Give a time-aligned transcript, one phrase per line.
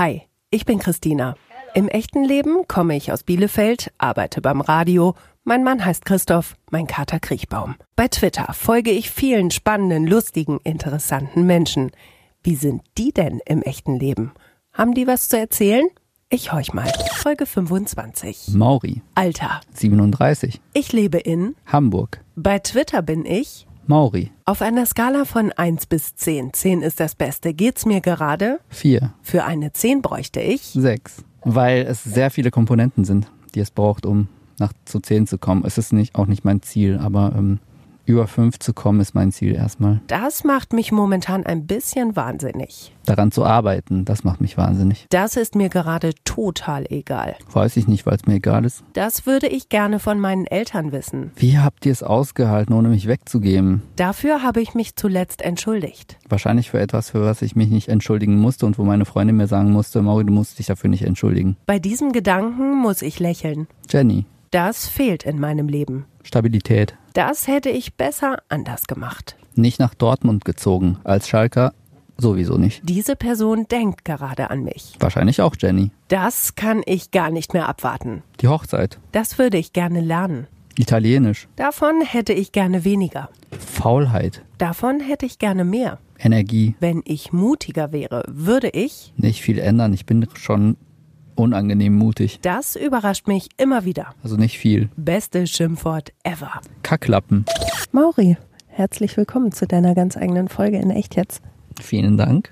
[0.00, 1.34] Hi, ich bin Christina.
[1.74, 5.14] Im echten Leben komme ich aus Bielefeld, arbeite beim Radio.
[5.44, 7.74] Mein Mann heißt Christoph, mein Kater Kriechbaum.
[7.96, 11.90] Bei Twitter folge ich vielen spannenden, lustigen, interessanten Menschen.
[12.42, 14.32] Wie sind die denn im echten Leben?
[14.72, 15.86] Haben die was zu erzählen?
[16.30, 16.90] Ich horch mal.
[17.16, 18.54] Folge 25.
[18.54, 19.60] Mauri, Alter.
[19.74, 20.62] 37.
[20.72, 21.56] Ich lebe in.
[21.66, 22.24] Hamburg.
[22.36, 23.66] Bei Twitter bin ich.
[23.90, 26.52] Mauri, Auf einer Skala von 1 bis 10.
[26.52, 27.52] 10 ist das Beste.
[27.52, 28.60] Geht's mir gerade?
[28.68, 29.12] 4.
[29.20, 30.62] Für eine 10 bräuchte ich.
[30.62, 31.24] 6.
[31.42, 34.28] Weil es sehr viele Komponenten sind, die es braucht, um
[34.60, 35.64] nach zu 10 zu kommen.
[35.66, 37.58] Es ist nicht, auch nicht mein Ziel, aber ähm,
[38.10, 40.00] über 5 zu kommen ist mein Ziel erstmal.
[40.06, 42.94] Das macht mich momentan ein bisschen wahnsinnig.
[43.06, 45.06] Daran zu arbeiten, das macht mich wahnsinnig.
[45.10, 47.36] Das ist mir gerade total egal.
[47.52, 48.84] Weiß ich nicht, weil es mir egal ist.
[48.92, 51.32] Das würde ich gerne von meinen Eltern wissen.
[51.36, 53.82] Wie habt ihr es ausgehalten, ohne mich wegzugeben?
[53.96, 56.18] Dafür habe ich mich zuletzt entschuldigt.
[56.28, 59.46] Wahrscheinlich für etwas, für was ich mich nicht entschuldigen musste und wo meine Freundin mir
[59.46, 61.56] sagen musste, Mauri, du musst dich dafür nicht entschuldigen.
[61.66, 63.66] Bei diesem Gedanken muss ich lächeln.
[63.88, 66.04] Jenny, Das fehlt in meinem Leben.
[66.22, 66.96] Stabilität.
[67.12, 69.36] Das hätte ich besser anders gemacht.
[69.54, 70.98] Nicht nach Dortmund gezogen.
[71.04, 71.72] Als Schalker
[72.16, 72.82] sowieso nicht.
[72.84, 74.94] Diese Person denkt gerade an mich.
[75.00, 75.90] Wahrscheinlich auch Jenny.
[76.08, 78.22] Das kann ich gar nicht mehr abwarten.
[78.40, 78.98] Die Hochzeit.
[79.12, 80.46] Das würde ich gerne lernen.
[80.78, 81.48] Italienisch.
[81.56, 83.28] Davon hätte ich gerne weniger.
[83.58, 84.42] Faulheit.
[84.58, 85.98] Davon hätte ich gerne mehr.
[86.18, 86.74] Energie.
[86.80, 89.12] Wenn ich mutiger wäre, würde ich.
[89.16, 89.92] Nicht viel ändern.
[89.92, 90.76] Ich bin schon
[91.40, 92.40] unangenehm mutig.
[92.42, 94.14] Das überrascht mich immer wieder.
[94.22, 94.88] Also nicht viel.
[94.96, 96.60] Beste Schimpfwort ever.
[96.82, 97.44] Kacklappen.
[97.92, 98.36] Mauri,
[98.68, 101.42] herzlich willkommen zu deiner ganz eigenen Folge in Echt jetzt.
[101.80, 102.50] Vielen Dank.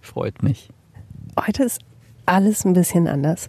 [0.00, 0.70] Freut mich.
[1.46, 1.80] Heute ist
[2.26, 3.48] alles ein bisschen anders.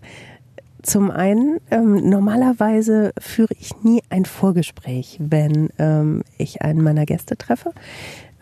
[0.83, 7.37] Zum einen, ähm, normalerweise führe ich nie ein Vorgespräch, wenn ähm, ich einen meiner Gäste
[7.37, 7.71] treffe,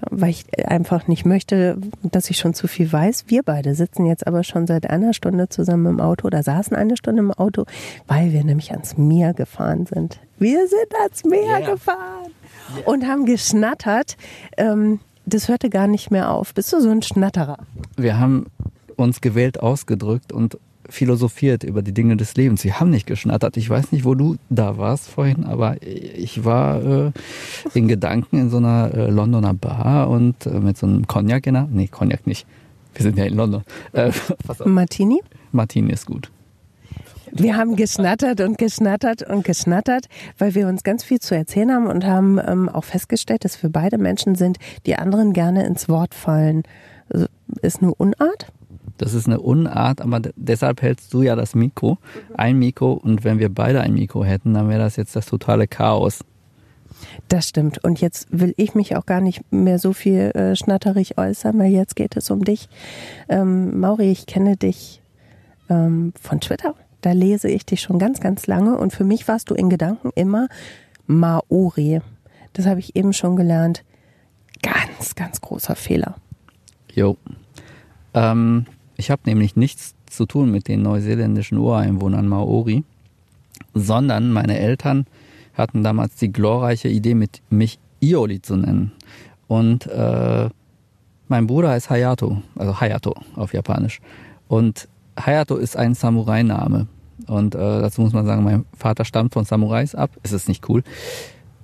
[0.09, 3.25] weil ich einfach nicht möchte, dass ich schon zu viel weiß.
[3.27, 6.97] Wir beide sitzen jetzt aber schon seit einer Stunde zusammen im Auto oder saßen eine
[6.97, 7.65] Stunde im Auto,
[8.07, 10.19] weil wir nämlich ans Meer gefahren sind.
[10.39, 11.71] Wir sind ans Meer Yeah.
[11.71, 12.31] gefahren
[12.85, 14.17] und haben geschnattert.
[14.57, 16.53] Ähm, das hörte gar nicht mehr auf.
[16.53, 17.57] Bist du so ein Schnatterer?
[17.97, 18.47] Wir haben
[18.95, 20.57] uns gewählt ausgedrückt und
[20.91, 22.63] philosophiert über die Dinge des Lebens.
[22.63, 23.57] Wir haben nicht geschnattert.
[23.57, 27.11] Ich weiß nicht, wo du da warst vorhin, aber ich war äh,
[27.73, 31.53] in Gedanken in so einer äh, Londoner Bar und äh, mit so einem Cognac in
[31.53, 31.67] der...
[31.71, 32.45] Nee, Cognac nicht.
[32.93, 33.63] Wir sind ja in London.
[33.93, 34.11] Äh.
[34.65, 35.21] Martini?
[35.51, 36.29] Martini ist gut.
[37.33, 40.07] Wir haben geschnattert und geschnattert und geschnattert,
[40.37, 43.69] weil wir uns ganz viel zu erzählen haben und haben ähm, auch festgestellt, dass wir
[43.69, 46.63] beide Menschen sind, die anderen gerne ins Wort fallen.
[47.09, 47.27] Also,
[47.61, 48.51] ist eine Unart?
[49.01, 51.97] Das ist eine Unart, aber deshalb hältst du ja das Mikro.
[52.35, 55.67] Ein Mikro und wenn wir beide ein Mikro hätten, dann wäre das jetzt das totale
[55.67, 56.23] Chaos.
[57.27, 57.83] Das stimmt.
[57.83, 61.71] Und jetzt will ich mich auch gar nicht mehr so viel äh, schnatterig äußern, weil
[61.71, 62.69] jetzt geht es um dich.
[63.27, 65.01] Ähm, Mauri, ich kenne dich
[65.67, 66.75] ähm, von Twitter.
[67.01, 68.77] Da lese ich dich schon ganz, ganz lange.
[68.77, 70.47] Und für mich warst du in Gedanken immer
[71.07, 72.01] Maori.
[72.53, 73.83] Das habe ich eben schon gelernt.
[74.61, 76.17] Ganz, ganz großer Fehler.
[76.93, 77.17] Jo.
[78.13, 78.67] Ähm,
[79.01, 82.83] ich habe nämlich nichts zu tun mit den neuseeländischen Ureinwohnern Maori,
[83.73, 85.07] sondern meine Eltern
[85.55, 88.91] hatten damals die glorreiche Idee, mit mich Ioli zu nennen.
[89.47, 90.49] Und äh,
[91.29, 94.01] mein Bruder heißt Hayato, also Hayato auf Japanisch.
[94.47, 94.87] Und
[95.19, 96.85] Hayato ist ein Samurai-Name.
[97.25, 100.11] Und äh, dazu muss man sagen, mein Vater stammt von Samurais ab.
[100.21, 100.83] Es ist nicht cool.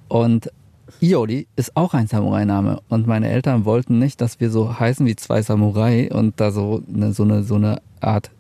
[0.08, 0.52] Und
[1.00, 2.82] Ioli ist auch ein Samurai-Name.
[2.90, 6.84] Und meine Eltern wollten nicht, dass wir so heißen wie zwei Samurai und da so
[6.94, 8.32] eine, so eine, so eine Art,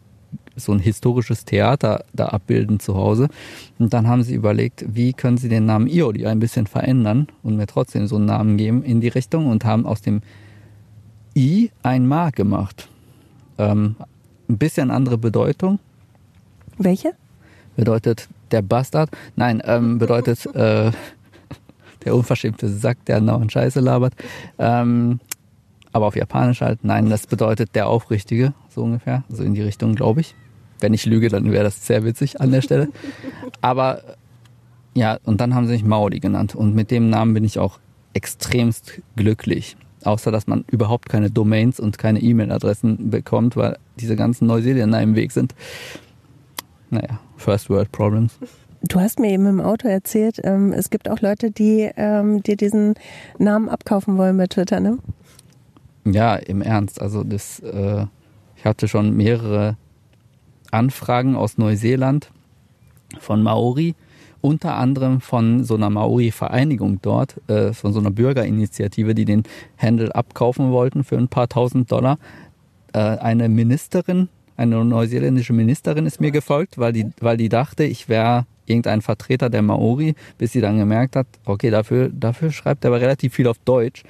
[0.56, 3.30] so ein historisches Theater da abbilden zu Hause.
[3.78, 7.58] Und dann haben sie überlegt, wie können sie den Namen Ioli ein bisschen verändern und
[7.58, 10.22] mir trotzdem so einen Namen geben in die Richtung und haben aus dem
[11.36, 12.90] I ein Ma gemacht.
[13.60, 13.96] Ähm,
[14.50, 15.80] ein bisschen andere Bedeutung.
[16.78, 17.14] Welche?
[17.76, 19.12] Bedeutet der Bastard.
[19.36, 20.92] Nein, ähm, bedeutet äh,
[22.08, 24.14] der unverschämte Sack, der noch Scheiße labert.
[24.58, 25.20] Ähm,
[25.92, 26.84] aber auf Japanisch halt.
[26.84, 29.24] Nein, das bedeutet der Aufrichtige, so ungefähr.
[29.30, 30.36] So in die Richtung, glaube ich.
[30.80, 32.88] Wenn ich lüge, dann wäre das sehr witzig an der Stelle.
[33.62, 34.02] Aber
[34.94, 36.56] ja, und dann haben sie mich Maori genannt.
[36.56, 37.80] Und mit dem Namen bin ich auch
[38.14, 39.76] extremst glücklich.
[40.04, 45.16] Außer, dass man überhaupt keine Domains und keine E-Mail-Adressen bekommt, weil diese ganzen Neuseeländer im
[45.16, 45.56] Weg sind.
[46.90, 48.40] Naja, First World Problems.
[48.88, 52.56] Du hast mir eben im Auto erzählt, ähm, es gibt auch Leute, die ähm, dir
[52.56, 52.96] diesen
[53.38, 54.98] Namen abkaufen wollen bei Twitter, ne?
[56.06, 57.02] Ja, im Ernst.
[57.02, 58.06] Also das, äh,
[58.56, 59.76] ich hatte schon mehrere
[60.72, 62.32] Anfragen aus Neuseeland
[63.20, 63.96] von Maori,
[64.42, 69.44] unter anderem von so einer Maori-Vereinigung dort, äh, von so einer Bürgerinitiative, die den
[69.78, 72.20] Handel abkaufen wollten für ein paar tausend Dollar.
[72.94, 78.10] Äh, eine Ministerin eine neuseeländische Ministerin ist mir gefolgt, weil die, weil die dachte, ich
[78.10, 82.90] wäre irgendein Vertreter der Maori, bis sie dann gemerkt hat, okay, dafür, dafür schreibt er
[82.90, 84.04] aber relativ viel auf Deutsch.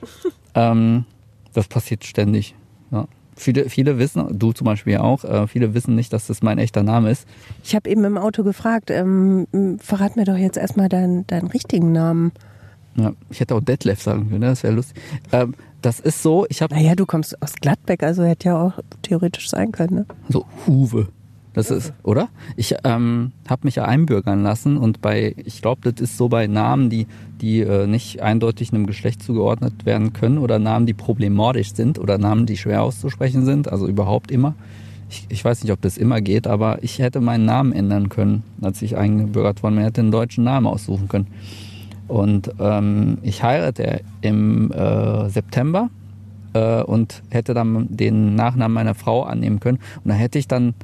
[0.54, 1.04] ähm,
[1.52, 2.54] das passiert ständig.
[2.90, 3.06] Ja.
[3.36, 6.82] Viele, viele wissen, du zum Beispiel auch, äh, viele wissen nicht, dass das mein echter
[6.82, 7.26] Name ist.
[7.64, 9.46] Ich habe eben im Auto gefragt, ähm,
[9.78, 12.32] verrat mir doch jetzt erstmal deinen, deinen richtigen Namen.
[12.96, 14.46] Ja, ich hätte auch Detlef sagen können, ne?
[14.46, 15.00] das wäre lustig.
[15.32, 16.74] Ähm, das ist so, ich habe.
[16.74, 19.94] Naja, du kommst aus Gladbeck, also hätte ja auch theoretisch sein können.
[19.94, 20.06] Ne?
[20.28, 21.08] So, Huwe.
[21.52, 22.28] Das ist, oder?
[22.56, 26.46] Ich ähm, habe mich ja einbürgern lassen und bei, ich glaube, das ist so bei
[26.46, 27.08] Namen, die,
[27.40, 32.18] die äh, nicht eindeutig einem Geschlecht zugeordnet werden können oder Namen, die problematisch sind oder
[32.18, 34.54] Namen, die schwer auszusprechen sind, also überhaupt immer.
[35.08, 38.44] Ich, ich weiß nicht, ob das immer geht, aber ich hätte meinen Namen ändern können,
[38.62, 39.82] als ich eingebürgert worden bin.
[39.82, 41.26] Ich hätte einen deutschen Namen aussuchen können.
[42.06, 45.90] Und ähm, ich heirate im äh, September
[46.52, 49.78] äh, und hätte dann den Nachnamen meiner Frau annehmen können.
[50.04, 50.74] Und da hätte ich dann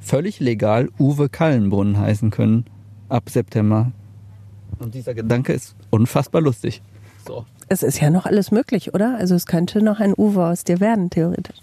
[0.00, 2.64] völlig legal Uwe Kallenbrunn heißen können
[3.08, 3.92] ab September.
[4.78, 6.82] Und dieser Gedanke ist unfassbar lustig.
[7.26, 7.44] So.
[7.68, 9.16] Es ist ja noch alles möglich, oder?
[9.16, 11.56] Also es könnte noch ein Uwe aus dir werden, theoretisch.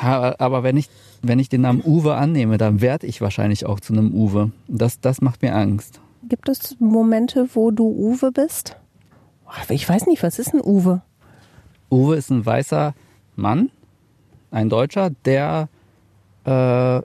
[0.00, 0.88] Ja, aber wenn ich,
[1.20, 4.52] wenn ich den Namen Uwe annehme, dann werde ich wahrscheinlich auch zu einem Uwe.
[4.68, 6.00] Das, das macht mir Angst.
[6.28, 8.76] Gibt es Momente, wo du Uwe bist?
[9.68, 11.02] Ich weiß nicht, was ist ein Uwe?
[11.90, 12.94] Uwe ist ein weißer
[13.36, 13.70] Mann,
[14.50, 15.68] ein Deutscher, der,
[16.44, 17.02] äh,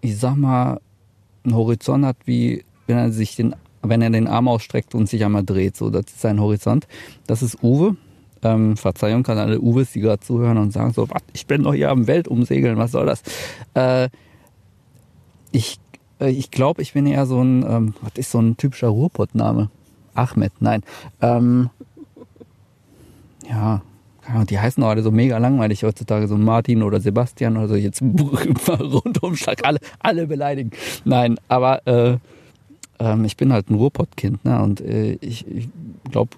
[0.00, 0.80] ich sag mal,
[1.44, 5.24] einen Horizont hat, wie wenn er sich den, wenn er den Arm ausstreckt und sich
[5.24, 5.76] einmal dreht.
[5.76, 6.86] So, das ist sein Horizont.
[7.26, 7.96] Das ist Uwe.
[8.42, 11.74] Ähm, Verzeihung kann alle Uwes, die gerade zuhören und sagen so, was, ich bin doch
[11.74, 13.22] hier am Weltumsegeln, was soll das?
[13.74, 14.08] Äh,
[15.50, 15.80] ich
[16.20, 19.70] äh, ich glaube, ich bin eher so ein, ähm, was ist so ein typischer Ruhrpott-Name?
[20.14, 20.82] Ahmed, nein.
[21.20, 21.70] Ähm,
[23.48, 23.82] ja,
[24.48, 27.76] die heißen auch alle so mega langweilig heutzutage, so Martin oder Sebastian oder so.
[27.76, 28.02] Jetzt
[28.68, 30.70] Rundumschlag, alle, alle beleidigen.
[31.04, 32.18] Nein, aber äh,
[32.98, 34.62] ähm, ich bin halt ein Ruhrpott-Kind, ne?
[34.62, 35.68] Und äh, ich, ich
[36.10, 36.30] glaube,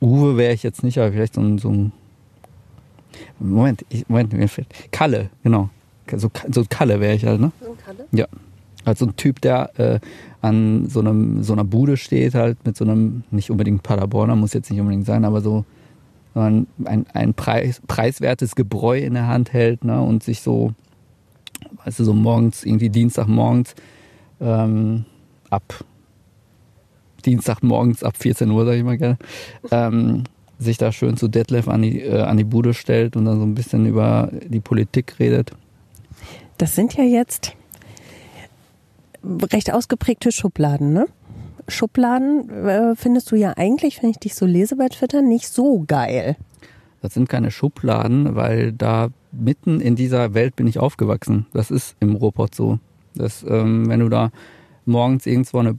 [0.00, 1.92] Uwe wäre ich jetzt nicht, aber vielleicht so ein, so ein
[3.38, 4.68] Moment, ich, Moment, mir fehlt.
[4.90, 5.70] Kalle, genau.
[6.16, 7.52] So, so Kalle wäre ich halt, ne?
[7.60, 8.06] So ein Kalle?
[8.12, 8.26] Ja.
[8.84, 10.00] Also ein Typ, der äh,
[10.40, 14.54] an so, einem, so einer Bude steht, halt mit so einem, nicht unbedingt Paderborner, muss
[14.54, 15.64] jetzt nicht unbedingt sein, aber so
[16.34, 16.66] ein,
[17.12, 20.72] ein Preis, preiswertes Gebräu in der Hand hält ne, und sich so,
[21.84, 23.74] weißt du, so morgens, irgendwie Dienstagmorgens
[24.40, 25.04] ähm,
[25.50, 25.84] ab
[27.24, 29.18] Dienstagmorgens ab 14 Uhr, sag ich mal gerne,
[29.70, 30.24] ähm,
[30.58, 33.44] sich da schön zu Detlef an die, äh, an die Bude stellt und dann so
[33.44, 35.52] ein bisschen über die Politik redet.
[36.58, 37.54] Das sind ja jetzt
[39.52, 41.06] recht ausgeprägte Schubladen, ne?
[41.68, 45.84] Schubladen äh, findest du ja eigentlich, wenn ich dich so lese bei Twitter, nicht so
[45.86, 46.36] geil.
[47.00, 51.46] Das sind keine Schubladen, weil da mitten in dieser Welt bin ich aufgewachsen.
[51.52, 52.78] Das ist im Robot so.
[53.14, 54.30] Das, ähm, wenn du da
[54.84, 55.78] morgens irgendwo eine,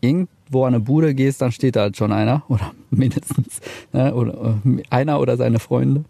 [0.00, 3.60] irgendwo an eine Bude gehst, dann steht da halt schon einer oder mindestens
[3.92, 6.04] ne, oder äh, einer oder seine Freunde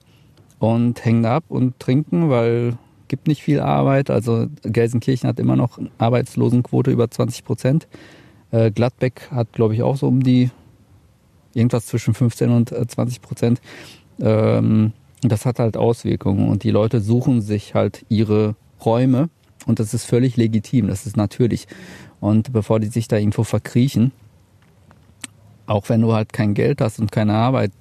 [0.58, 2.78] und hängen da ab und trinken, weil
[3.08, 4.10] gibt nicht viel Arbeit.
[4.10, 7.88] Also Gelsenkirchen hat immer noch eine Arbeitslosenquote über 20 Prozent.
[8.50, 10.50] Äh, Gladbeck hat, glaube ich, auch so um die
[11.54, 13.60] irgendwas zwischen 15 und 20 äh, Prozent.
[14.20, 14.92] Ähm,
[15.22, 18.54] das hat halt Auswirkungen und die Leute suchen sich halt ihre
[18.84, 19.28] Räume
[19.66, 21.66] und das ist völlig legitim, das ist natürlich.
[22.20, 24.12] Und bevor die sich da irgendwo verkriechen,
[25.66, 27.73] auch wenn du halt kein Geld hast und keine Arbeit,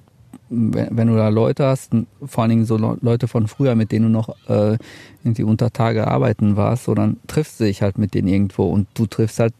[0.50, 4.10] wenn, du da Leute hast, vor allen Dingen so Leute von früher, mit denen du
[4.10, 4.78] noch äh,
[5.22, 8.88] irgendwie unter Tage arbeiten warst, so dann triffst du dich halt mit denen irgendwo und
[8.94, 9.54] du triffst halt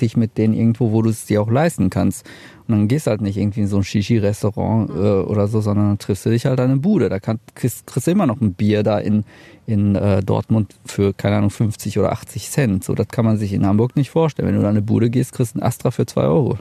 [0.00, 2.26] dich mit denen irgendwo, wo du es dir auch leisten kannst.
[2.66, 5.98] Und dann gehst halt nicht irgendwie in so ein Shishi-Restaurant äh, oder so, sondern dann
[5.98, 7.08] triffst du dich halt an eine Bude.
[7.08, 9.24] Da kann, kriegst, kriegst du immer noch ein Bier da in,
[9.66, 12.84] in äh, Dortmund für, keine Ahnung, 50 oder 80 Cent.
[12.84, 14.48] So, das kann man sich in Hamburg nicht vorstellen.
[14.48, 16.58] Wenn du da eine Bude gehst, kriegst du ein Astra für 2 Euro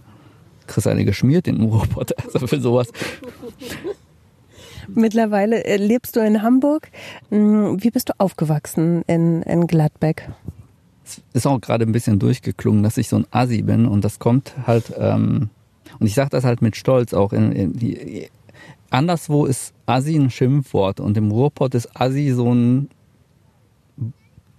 [0.69, 2.88] kriegst eine geschmiert, den Roboter, also für sowas.
[4.88, 6.89] Mittlerweile äh, lebst du in Hamburg.
[7.29, 10.29] Hm, wie bist du aufgewachsen in, in Gladbeck?
[11.33, 14.53] Ist auch gerade ein bisschen durchgeklungen, dass ich so ein Assi bin und das kommt
[14.65, 15.49] halt, ähm,
[15.99, 18.29] und ich sage das halt mit Stolz auch, in, in die,
[18.89, 22.89] anderswo ist Assi ein Schimpfwort und im Ruhrpott ist Assi so ein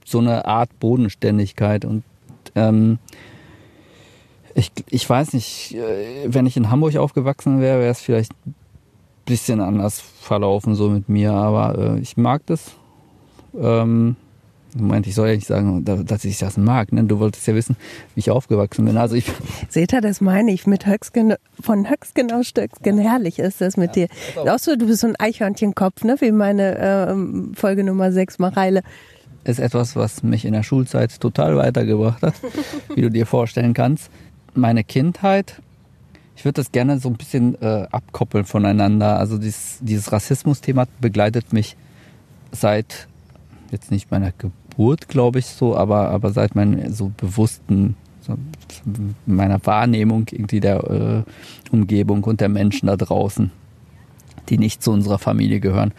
[0.05, 2.03] so eine Art Bodenständigkeit und
[2.57, 2.99] ähm,
[4.55, 8.55] ich, ich weiß nicht, äh, wenn ich in Hamburg aufgewachsen wäre, wäre es vielleicht ein
[9.25, 12.73] bisschen anders verlaufen so mit mir, aber äh, ich mag das.
[13.59, 14.17] Ähm,
[14.75, 16.93] Moment, ich soll ja nicht sagen, dass ich das mag.
[16.93, 17.05] Ne?
[17.05, 17.77] Du wolltest ja wissen,
[18.15, 18.97] wie ich aufgewachsen bin.
[18.97, 19.25] Also ich
[19.69, 22.99] Seht ihr, das meine ich mit Höchstgen, von Höchstgen auf Stöcksgen.
[22.99, 24.53] Herrlich ist das mit ja, dir.
[24.53, 26.17] Auch so, du bist so ein Eichhörnchenkopf, ne?
[26.21, 28.83] wie meine äh, Folge Nummer 6, Mareile.
[29.45, 32.35] ist etwas, was mich in der Schulzeit total weitergebracht hat,
[32.95, 34.11] wie du dir vorstellen kannst.
[34.55, 35.61] Meine Kindheit,
[36.37, 39.19] ich würde das gerne so ein bisschen äh, abkoppeln voneinander.
[39.19, 41.77] Also dieses, dieses Rassismus-Thema begleitet mich
[42.53, 43.09] seit
[43.71, 44.55] jetzt nicht meiner Geburt,
[45.09, 48.35] glaube ich, so, aber, aber seit meinem so bewussten, so,
[49.27, 53.51] meiner Wahrnehmung irgendwie der äh, Umgebung und der Menschen da draußen,
[54.49, 55.93] die nicht zu unserer Familie gehören,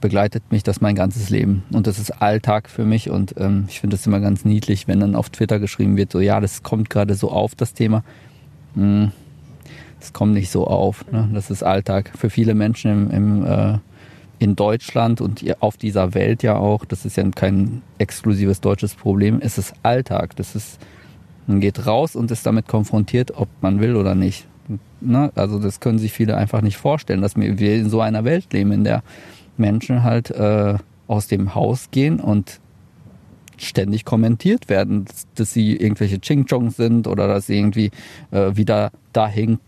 [0.00, 1.62] begleitet mich das mein ganzes Leben.
[1.72, 5.00] Und das ist Alltag für mich und ähm, ich finde es immer ganz niedlich, wenn
[5.00, 8.02] dann auf Twitter geschrieben wird, so ja, das kommt gerade so auf, das Thema.
[8.74, 9.12] Hm,
[10.00, 11.10] das kommt nicht so auf.
[11.10, 11.30] Ne?
[11.32, 13.78] Das ist Alltag für viele Menschen im, im äh,
[14.38, 19.38] in Deutschland und auf dieser Welt ja auch, das ist ja kein exklusives deutsches Problem,
[19.40, 20.36] es ist Alltag.
[20.36, 20.78] Das ist,
[21.46, 24.46] man geht raus und ist damit konfrontiert, ob man will oder nicht.
[25.00, 25.30] Ne?
[25.34, 28.72] Also das können sich viele einfach nicht vorstellen, dass wir in so einer Welt leben,
[28.72, 29.02] in der
[29.56, 32.60] Menschen halt äh, aus dem Haus gehen und
[33.56, 37.90] ständig kommentiert werden, dass, dass sie irgendwelche Ching-Chongs sind oder dass sie irgendwie
[38.30, 39.58] äh, wieder dahin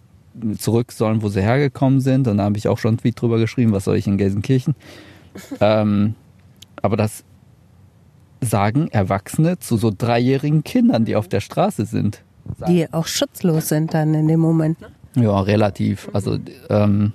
[0.58, 2.28] zurück sollen, wo sie hergekommen sind.
[2.28, 4.74] Und da habe ich auch schon einen Tweet drüber geschrieben, was soll ich in Gelsenkirchen.
[5.60, 6.14] ähm,
[6.82, 7.24] aber das
[8.40, 12.22] sagen Erwachsene zu so dreijährigen Kindern, die auf der Straße sind.
[12.68, 14.80] Die auch schutzlos sind dann in dem Moment.
[14.80, 14.88] Ne?
[15.24, 16.08] Ja, relativ.
[16.12, 16.38] Also
[16.68, 17.12] ähm,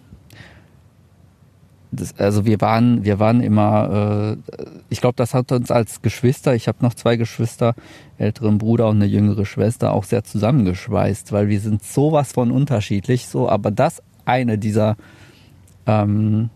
[1.92, 4.56] das, also wir waren, wir waren immer, äh,
[4.90, 7.76] ich glaube, das hat uns als Geschwister, ich habe noch zwei Geschwister,
[8.18, 13.28] älteren Bruder und eine jüngere Schwester, auch sehr zusammengeschweißt, weil wir sind sowas von unterschiedlich,
[13.28, 14.96] so, aber das eine dieser,
[15.86, 16.50] ähm,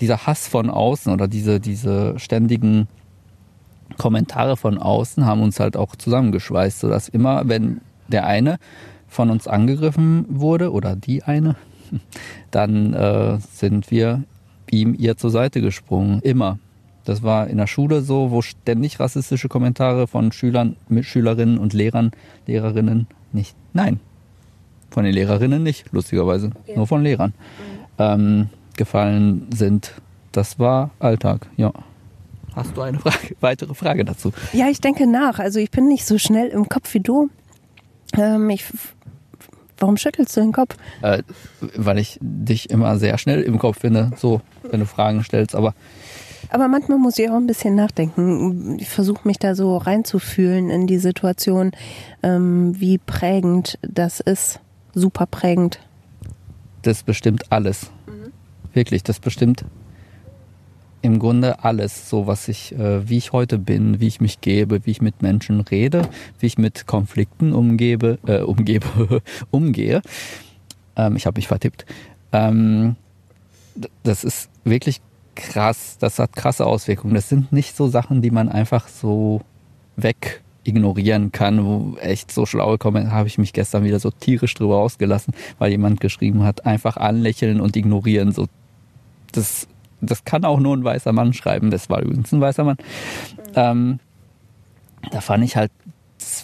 [0.00, 2.88] dieser Hass von außen oder diese, diese ständigen
[3.98, 8.58] Kommentare von außen haben uns halt auch zusammengeschweißt, sodass immer, wenn der eine
[9.08, 11.56] von uns angegriffen wurde oder die eine,
[12.50, 14.24] dann äh, sind wir
[14.72, 16.20] ihm ihr zur Seite gesprungen.
[16.20, 16.58] Immer.
[17.04, 22.10] Das war in der Schule so, wo ständig rassistische Kommentare von Schülern, Schülerinnen und Lehrern,
[22.46, 23.56] Lehrerinnen nicht.
[23.72, 24.00] Nein.
[24.90, 26.50] Von den Lehrerinnen nicht, lustigerweise.
[26.62, 26.76] Okay.
[26.76, 27.32] Nur von Lehrern.
[27.32, 27.94] Mhm.
[27.98, 29.94] Ähm, gefallen sind.
[30.32, 31.72] Das war Alltag, ja.
[32.54, 34.32] Hast du eine Frage, weitere Frage dazu?
[34.52, 35.38] Ja, ich denke nach.
[35.38, 37.30] Also ich bin nicht so schnell im Kopf wie du.
[38.16, 38.64] Ähm, ich
[39.78, 40.76] Warum schüttelst du den Kopf?
[41.02, 41.22] Äh,
[41.76, 45.74] weil ich dich immer sehr schnell im Kopf finde, so, wenn du Fragen stellst, aber.
[46.50, 48.78] Aber manchmal muss ich auch ein bisschen nachdenken.
[48.78, 51.72] Ich versuche mich da so reinzufühlen in die Situation,
[52.22, 54.60] ähm, wie prägend das ist.
[54.94, 55.80] Super prägend.
[56.82, 57.90] Das bestimmt alles.
[58.06, 58.32] Mhm.
[58.72, 59.64] Wirklich, das bestimmt
[61.02, 64.84] im Grunde alles, so was ich, äh, wie ich heute bin, wie ich mich gebe,
[64.84, 70.02] wie ich mit Menschen rede, wie ich mit Konflikten umgebe, äh, umgebe, umgehe.
[70.96, 71.86] Ähm, ich habe mich vertippt.
[72.32, 72.96] Ähm,
[74.02, 75.00] das ist wirklich
[75.34, 77.14] krass, das hat krasse Auswirkungen.
[77.14, 79.40] Das sind nicht so Sachen, die man einfach so
[79.96, 84.54] weg ignorieren kann, wo echt so schlaue Kommentare, habe ich mich gestern wieder so tierisch
[84.54, 88.46] drüber ausgelassen, weil jemand geschrieben hat, einfach anlächeln und ignorieren, so
[89.32, 89.66] das
[90.00, 91.70] das kann auch nur ein weißer Mann schreiben.
[91.70, 92.76] Das war übrigens ein weißer Mann.
[93.54, 93.98] Ähm,
[95.10, 95.72] da fand ich halt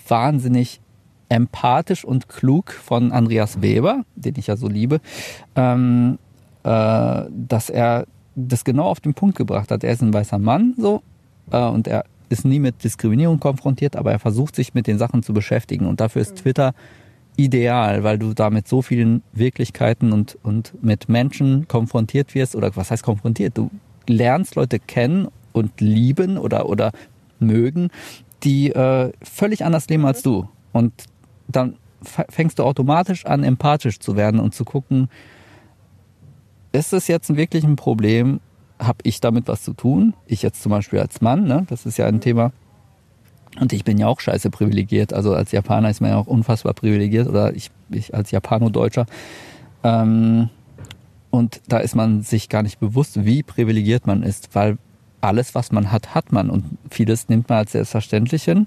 [0.08, 0.80] wahnsinnig
[1.28, 5.00] empathisch und klug von Andreas Weber, den ich ja so liebe,
[5.56, 6.18] ähm,
[6.62, 8.06] äh, dass er
[8.36, 9.84] das genau auf den Punkt gebracht hat.
[9.84, 11.02] Er ist ein weißer Mann so
[11.50, 15.22] äh, und er ist nie mit Diskriminierung konfrontiert, aber er versucht sich mit den Sachen
[15.22, 16.74] zu beschäftigen und dafür ist Twitter
[17.36, 22.74] ideal, weil du da mit so vielen Wirklichkeiten und, und mit Menschen konfrontiert wirst oder
[22.76, 23.56] was heißt konfrontiert?
[23.56, 23.70] Du
[24.06, 26.92] lernst Leute kennen und lieben oder, oder
[27.38, 27.90] mögen,
[28.42, 30.48] die äh, völlig anders leben als du.
[30.72, 30.92] Und
[31.48, 35.08] dann fängst du automatisch an, empathisch zu werden und zu gucken,
[36.72, 38.40] ist das jetzt wirklich ein Problem?
[38.78, 40.14] Habe ich damit was zu tun?
[40.26, 41.64] Ich jetzt zum Beispiel als Mann, ne?
[41.68, 42.52] das ist ja ein Thema,
[43.60, 45.12] und ich bin ja auch scheiße privilegiert.
[45.12, 49.06] Also als Japaner ist man ja auch unfassbar privilegiert oder ich, ich als Japano-Deutscher.
[49.82, 50.48] Ähm,
[51.30, 54.78] und da ist man sich gar nicht bewusst, wie privilegiert man ist, weil
[55.20, 56.50] alles, was man hat, hat man.
[56.50, 58.66] Und vieles nimmt man als selbstverständlich hin.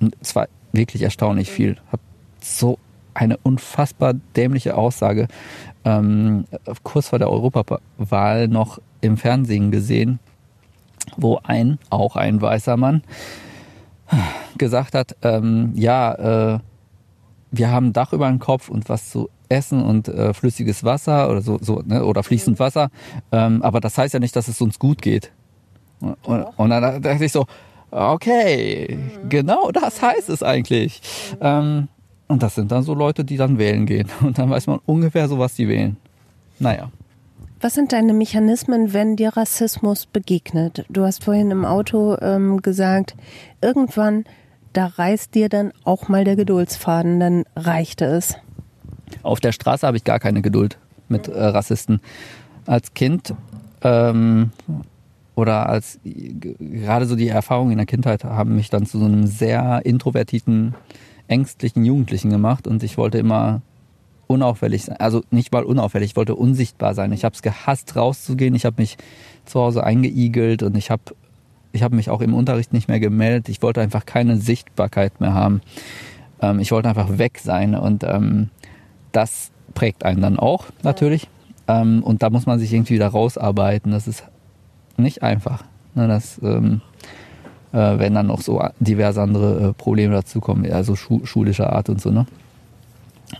[0.00, 1.76] Und zwar wirklich erstaunlich viel.
[1.92, 2.00] Hab
[2.40, 2.78] so
[3.14, 5.28] eine unfassbar dämliche Aussage
[5.84, 6.44] ähm,
[6.82, 10.18] kurz vor der Europawahl noch im Fernsehen gesehen,
[11.16, 13.02] wo ein, auch ein weißer Mann,
[14.58, 16.58] gesagt hat, ähm, ja, äh,
[17.50, 21.30] wir haben ein Dach über dem Kopf und was zu essen und äh, flüssiges Wasser
[21.30, 22.90] oder so, so ne, oder fließend Wasser,
[23.30, 25.30] ähm, aber das heißt ja nicht, dass es uns gut geht.
[26.00, 27.46] Und, und dann dachte ich so,
[27.90, 29.28] okay, mhm.
[29.28, 31.00] genau das heißt es eigentlich.
[31.32, 31.38] Mhm.
[31.40, 31.88] Ähm,
[32.26, 34.08] und das sind dann so Leute, die dann wählen gehen.
[34.22, 35.98] Und dann weiß man ungefähr so, was die wählen.
[36.58, 36.90] Naja.
[37.64, 40.84] Was sind deine Mechanismen, wenn dir Rassismus begegnet?
[40.90, 43.14] Du hast vorhin im Auto ähm, gesagt,
[43.62, 44.26] irgendwann,
[44.74, 48.36] da reißt dir dann auch mal der Geduldsfaden, dann reichte es.
[49.22, 50.76] Auf der Straße habe ich gar keine Geduld
[51.08, 52.02] mit äh, Rassisten.
[52.66, 53.32] Als Kind
[53.80, 54.50] ähm,
[55.34, 59.26] oder als gerade so die Erfahrungen in der Kindheit haben mich dann zu so einem
[59.26, 60.74] sehr introvertierten,
[61.28, 63.62] ängstlichen Jugendlichen gemacht und ich wollte immer
[64.26, 64.96] unauffällig sein.
[64.98, 67.12] Also nicht mal unauffällig, ich wollte unsichtbar sein.
[67.12, 68.54] Ich habe es gehasst, rauszugehen.
[68.54, 68.96] Ich habe mich
[69.44, 71.02] zu Hause eingeigelt und ich habe
[71.72, 73.48] ich hab mich auch im Unterricht nicht mehr gemeldet.
[73.48, 75.60] Ich wollte einfach keine Sichtbarkeit mehr haben.
[76.40, 78.50] Ähm, ich wollte einfach weg sein und ähm,
[79.12, 81.28] das prägt einen dann auch natürlich.
[81.66, 83.90] Ähm, und da muss man sich irgendwie wieder rausarbeiten.
[83.90, 84.24] Das ist
[84.96, 85.64] nicht einfach.
[85.94, 86.80] Ne, das, ähm,
[87.72, 92.00] äh, wenn dann noch so diverse andere äh, Probleme dazukommen, also schu schulischer Art und
[92.00, 92.10] so.
[92.10, 92.26] Ne?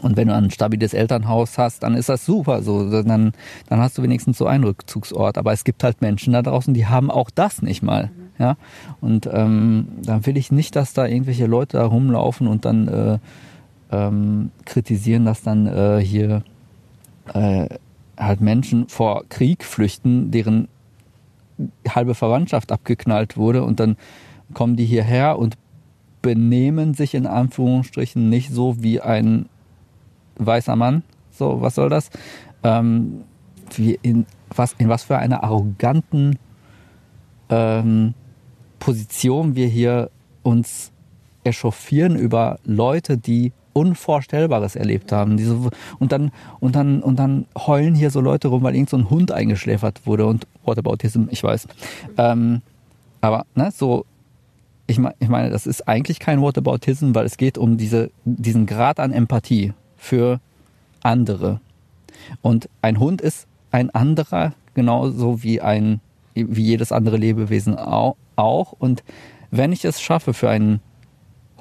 [0.03, 2.63] Und wenn du ein stabiles Elternhaus hast, dann ist das super.
[2.63, 3.33] So, dann,
[3.69, 5.39] dann hast du wenigstens so einen Rückzugsort.
[5.39, 8.11] Aber es gibt halt Menschen da draußen, die haben auch das nicht mal.
[8.39, 8.57] Ja?
[9.01, 13.19] Und ähm, dann will ich nicht, dass da irgendwelche Leute da rumlaufen und dann äh,
[13.93, 16.43] ähm, kritisieren, dass dann äh, hier
[17.33, 17.69] äh,
[18.17, 20.69] halt Menschen vor Krieg flüchten, deren
[21.89, 23.97] halbe Verwandtschaft abgeknallt wurde und dann
[24.53, 25.57] kommen die hierher und
[26.23, 29.47] benehmen sich in Anführungsstrichen nicht so wie ein
[30.37, 31.03] weißer Mann.
[31.31, 32.11] So, was soll das?
[32.63, 33.25] Ähm,
[33.75, 36.39] wie in, was, in was für einer arroganten
[37.49, 38.15] ähm,
[38.79, 40.11] Position wir hier
[40.43, 40.93] uns
[41.45, 45.37] echauffieren über Leute, die Unvorstellbares erlebt haben.
[45.37, 45.59] Diese,
[45.99, 49.11] und, dann, und, dann, und dann heulen hier so Leute rum, weil irgend so ein
[49.11, 51.67] Hund eingeschläfert wurde und Whataboutism, ich weiß.
[52.17, 52.63] Ähm,
[53.21, 54.07] aber ne, so,
[54.87, 59.13] ich meine, das ist eigentlich kein Whataboutism, weil es geht um diese, diesen Grad an
[59.13, 59.73] Empathie
[60.05, 60.41] für
[61.03, 61.61] andere.
[62.43, 66.01] Und ein Hund ist ein anderer, genauso wie ein,
[66.35, 68.73] wie jedes andere Lebewesen auch.
[68.73, 69.03] Und
[69.51, 70.81] wenn ich es schaffe, für einen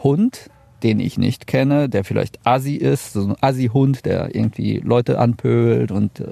[0.04, 0.50] Hund
[0.84, 5.92] den ich nicht kenne, der vielleicht Assi ist, so ein Assi-Hund, der irgendwie Leute anpöbelt
[5.92, 6.26] und äh,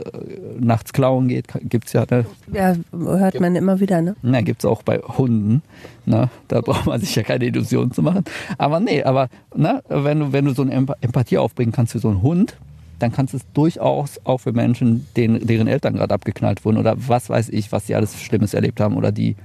[0.60, 2.06] nachts klauen geht, gibt's ja.
[2.10, 2.26] Ne?
[2.54, 4.16] Ja, hört man immer wieder, ne?
[4.22, 5.62] Ja, gibt's auch bei Hunden.
[6.06, 6.30] Ne?
[6.50, 8.26] Da braucht man sich ja keine Illusionen zu machen.
[8.58, 12.10] Aber nee, aber ne, wenn du, wenn du so eine Empathie aufbringen kannst für so
[12.10, 12.58] einen Hund,
[13.00, 16.96] dann kannst du es durchaus auch für Menschen, denen, deren Eltern gerade abgeknallt wurden oder
[16.98, 19.36] was weiß ich, was sie alles Schlimmes erlebt haben oder die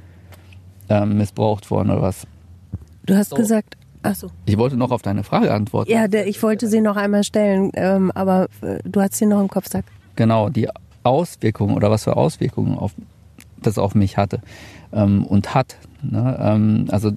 [0.88, 2.26] ähm, missbraucht wurden oder was.
[3.06, 3.36] Du hast so.
[3.36, 4.30] gesagt, Ach so.
[4.44, 5.90] Ich wollte noch auf deine Frage antworten.
[5.90, 9.48] Ja, ich wollte sie noch einmal stellen, ähm, aber äh, du hast sie noch im
[9.48, 9.84] Kopf, sag.
[10.14, 10.68] Genau, die
[11.02, 12.92] Auswirkungen oder was für Auswirkungen auf,
[13.60, 14.40] das auf mich hatte
[14.92, 15.76] ähm, und hat.
[16.02, 16.38] Ne?
[16.40, 17.12] Ähm, also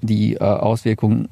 [0.00, 1.28] die äh, Auswirkungen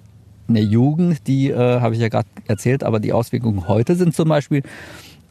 [0.49, 4.15] in der Jugend, die äh, habe ich ja gerade erzählt, aber die Auswirkungen heute sind
[4.15, 4.63] zum Beispiel,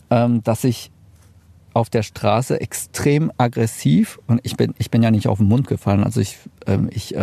[0.10, 0.92] dass ich
[1.74, 5.68] auf der Straße extrem aggressiv und ich bin, ich bin ja nicht auf den Mund
[5.68, 6.38] gefallen, also ich,
[6.90, 7.16] ich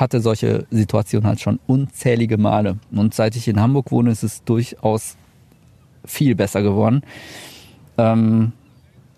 [0.00, 2.78] hatte solche Situationen halt schon unzählige Male.
[2.92, 5.16] Und seit ich in Hamburg wohne, ist es durchaus
[6.04, 7.02] viel besser geworden.
[7.96, 8.52] Ähm,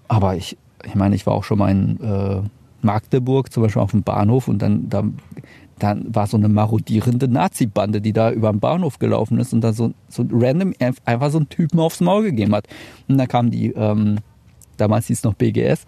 [0.08, 2.42] aber ich, ich meine, ich war auch schon mal in äh,
[2.82, 5.02] Magdeburg, zum Beispiel auf dem Bahnhof, und dann, da,
[5.78, 9.74] dann war so eine marodierende Nazi-Bande, die da über den Bahnhof gelaufen ist und dann
[9.74, 12.66] so, so random einfach so einen Typen aufs Maul gegeben hat.
[13.08, 14.18] Und da kam die, ähm,
[14.76, 15.86] damals hieß es noch BGS,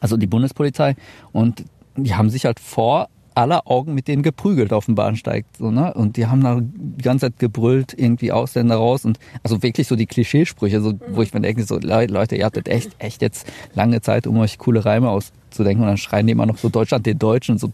[0.00, 0.96] also die Bundespolizei,
[1.32, 1.64] und
[1.96, 5.44] die haben sich halt vor aller Augen mit denen geprügelt auf dem Bahnsteig.
[5.58, 5.92] So, ne?
[5.92, 9.94] Und die haben da die ganze Zeit gebrüllt, irgendwie Ausländer raus und also wirklich so
[9.94, 14.00] die Klischeesprüche, so, wo ich mir denke, so Leute, ihr hattet echt, echt jetzt lange
[14.00, 17.18] Zeit, um euch coole Reime auszudenken und dann schreien die immer noch so Deutschland den
[17.18, 17.72] Deutschen, so,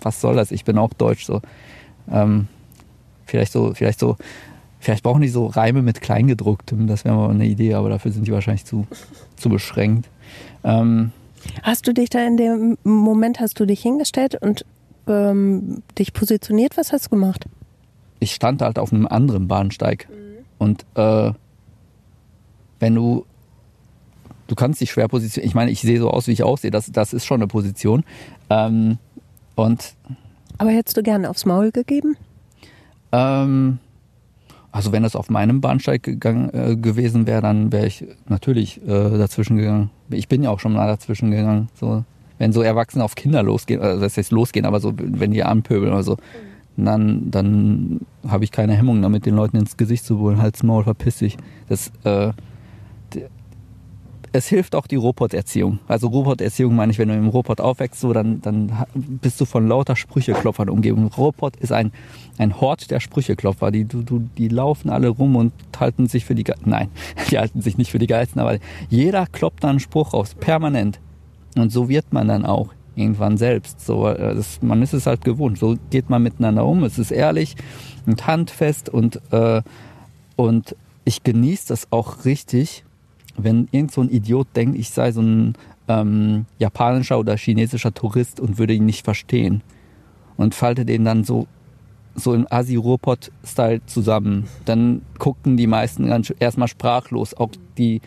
[0.00, 0.50] was soll das?
[0.50, 1.42] Ich bin auch Deutsch, so.
[2.10, 2.48] Ähm,
[3.26, 4.16] vielleicht so, vielleicht so,
[4.80, 8.26] vielleicht brauchen die so Reime mit Kleingedrucktem, das wäre mal eine Idee, aber dafür sind
[8.26, 8.86] die wahrscheinlich zu,
[9.36, 10.08] zu beschränkt.
[10.64, 11.12] Ähm,
[11.62, 14.64] Hast du dich da in dem Moment, hast du dich hingestellt und
[15.06, 16.76] ähm, dich positioniert?
[16.76, 17.46] Was hast du gemacht?
[18.20, 20.08] Ich stand halt auf einem anderen Bahnsteig.
[20.08, 20.44] Mhm.
[20.58, 21.32] Und äh,
[22.78, 23.26] wenn du,
[24.46, 25.48] du kannst dich schwer positionieren.
[25.48, 26.70] Ich meine, ich sehe so aus, wie ich aussehe.
[26.70, 28.04] Das, das ist schon eine Position.
[28.50, 28.98] Ähm,
[29.54, 29.94] und
[30.58, 32.16] Aber hättest du gerne aufs Maul gegeben?
[33.12, 33.78] Ähm,
[34.72, 39.18] also wenn das auf meinem Bahnsteig gegangen, äh, gewesen wäre, dann wäre ich natürlich äh,
[39.18, 39.90] dazwischen gegangen.
[40.10, 41.68] Ich bin ja auch schon mal dazwischen gegangen.
[41.74, 42.04] So
[42.42, 45.92] wenn so Erwachsene auf Kinder losgehen, also das heißt losgehen, aber so, wenn die anpöbeln
[45.92, 46.16] oder so,
[46.76, 50.82] dann, dann habe ich keine Hemmung damit, den Leuten ins Gesicht zu holen, Hals, Maul,
[50.82, 51.36] verpiss dich.
[51.68, 52.32] Das, äh,
[54.32, 55.78] es hilft auch die Roboterziehung.
[55.86, 59.68] Also Roboterziehung meine ich, wenn du im Robot aufwächst, so, dann, dann bist du von
[59.68, 61.06] lauter Sprücheklopfern umgeben.
[61.16, 61.92] Robot ist ein,
[62.38, 63.70] ein Hort der Sprücheklopfer.
[63.70, 66.88] Die, du, du, die laufen alle rum und halten sich für die Ge Nein,
[67.30, 70.98] die halten sich nicht für die Geilsten, aber jeder kloppt da einen Spruch aus, permanent.
[71.56, 73.84] Und so wird man dann auch irgendwann selbst.
[73.84, 75.58] So, äh, das, man ist es halt gewohnt.
[75.58, 76.84] So geht man miteinander um.
[76.84, 77.56] Es ist ehrlich
[78.06, 79.62] und handfest und, äh,
[80.36, 82.84] und ich genieße das auch richtig,
[83.36, 85.54] wenn irgend so ein Idiot denkt, ich sei so ein
[85.88, 89.62] ähm, japanischer oder chinesischer Tourist und würde ihn nicht verstehen
[90.36, 91.46] und falte den dann so
[92.14, 94.46] so im Asi-Ruhrpott-Style zusammen.
[94.66, 97.32] Dann gucken die meisten erstmal sprachlos.
[97.32, 98.02] Auch die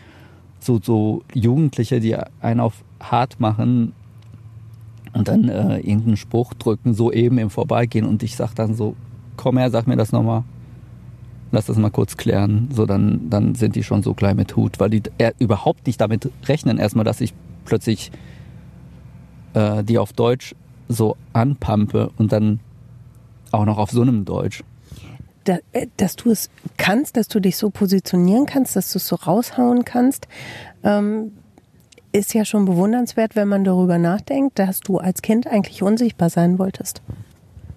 [0.60, 3.92] so, so Jugendliche, die einen auf hart machen
[5.12, 8.06] und dann äh, irgendeinen Spruch drücken, so eben im Vorbeigehen.
[8.06, 8.94] Und ich sag dann so,
[9.36, 10.44] komm her, sag mir das nochmal
[11.52, 12.68] lass das mal kurz klären.
[12.72, 16.00] So, dann, dann sind die schon so klein mit Hut, weil die er, überhaupt nicht
[16.00, 18.10] damit rechnen, erstmal, dass ich plötzlich
[19.54, 20.54] äh, die auf Deutsch
[20.88, 22.60] so anpampe und dann
[23.52, 24.62] auch noch auf so einem Deutsch.
[25.44, 29.06] Da, äh, dass du es kannst, dass du dich so positionieren kannst, dass du es
[29.06, 30.28] so raushauen kannst,
[30.82, 31.32] ähm,
[32.16, 36.58] ist ja schon bewundernswert, wenn man darüber nachdenkt, dass du als Kind eigentlich unsichtbar sein
[36.58, 37.02] wolltest.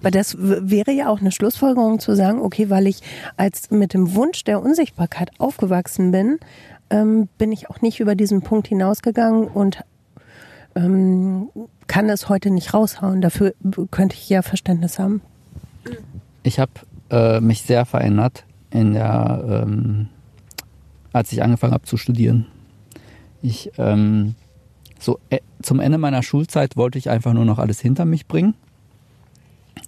[0.02, 3.02] Weil das wäre ja auch eine Schlussfolgerung zu sagen, okay, weil ich
[3.36, 6.40] als mit dem Wunsch der Unsichtbarkeit aufgewachsen bin,
[6.90, 9.84] ähm, bin ich auch nicht über diesen Punkt hinausgegangen und
[10.76, 11.50] ähm,
[11.88, 13.20] kann es heute nicht raushauen.
[13.20, 13.54] Dafür
[13.92, 15.22] könnte ich ja Verständnis haben.
[16.44, 16.72] Ich habe
[17.10, 20.08] äh, mich sehr verändert in der, ähm,
[21.12, 22.46] als ich angefangen habe zu studieren.
[23.42, 24.36] Ich ähm,
[25.00, 28.54] so äh, zum Ende meiner Schulzeit wollte ich einfach nur noch alles hinter mich bringen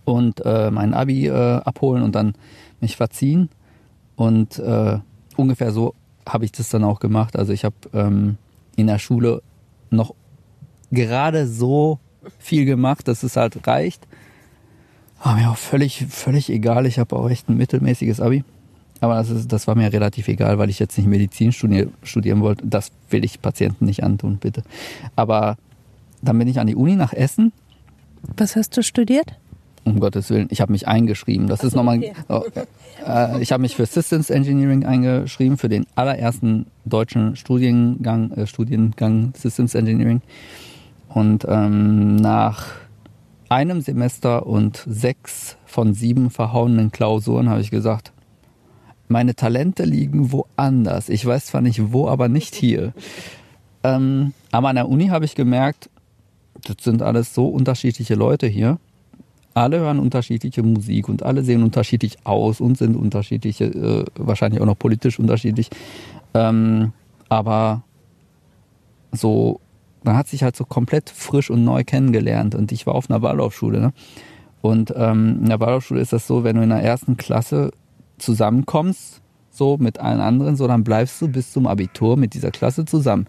[0.05, 2.33] und äh, mein Abi äh, abholen und dann
[2.79, 3.49] mich verziehen.
[4.15, 4.99] Und äh,
[5.35, 5.95] ungefähr so
[6.27, 7.35] habe ich das dann auch gemacht.
[7.35, 8.37] Also ich habe ähm,
[8.75, 9.41] in der Schule
[9.89, 10.15] noch
[10.91, 11.99] gerade so
[12.39, 14.07] viel gemacht, dass es halt reicht.
[15.23, 16.85] War mir auch völlig, völlig egal.
[16.85, 18.43] Ich habe auch echt ein mittelmäßiges Abi.
[19.01, 22.41] Aber das, ist, das war mir relativ egal, weil ich jetzt nicht Medizin studier, studieren
[22.41, 22.65] wollte.
[22.65, 24.63] Das will ich Patienten nicht antun, bitte.
[25.15, 25.57] Aber
[26.21, 27.51] dann bin ich an die Uni nach Essen.
[28.37, 29.35] Was hast du studiert?
[29.83, 31.47] um Gottes Willen, ich habe mich eingeschrieben.
[31.47, 31.97] Das ist nochmal.
[31.97, 32.13] Okay.
[32.29, 32.43] Oh,
[33.07, 39.33] äh, ich habe mich für Systems Engineering eingeschrieben, für den allerersten deutschen Studiengang, äh, Studiengang
[39.35, 40.21] Systems Engineering.
[41.09, 42.67] Und ähm, nach
[43.49, 48.13] einem Semester und sechs von sieben verhauenen Klausuren habe ich gesagt,
[49.11, 51.09] meine Talente liegen woanders.
[51.09, 52.93] Ich weiß zwar nicht wo, aber nicht hier.
[53.83, 55.89] Ähm, aber an der Uni habe ich gemerkt,
[56.65, 58.79] das sind alles so unterschiedliche Leute hier
[59.53, 64.65] alle hören unterschiedliche Musik und alle sehen unterschiedlich aus und sind unterschiedlich, äh, wahrscheinlich auch
[64.65, 65.69] noch politisch unterschiedlich.
[66.33, 66.93] Ähm,
[67.29, 67.83] aber
[69.11, 69.59] so,
[70.03, 73.21] man hat sich halt so komplett frisch und neu kennengelernt und ich war auf einer
[73.21, 73.81] Waldorfschule.
[73.81, 73.93] Ne?
[74.61, 77.71] Und ähm, in der Waldorfschule ist das so, wenn du in der ersten Klasse
[78.21, 82.85] zusammenkommst, so mit allen anderen, so dann bleibst du bis zum Abitur mit dieser Klasse
[82.85, 83.27] zusammen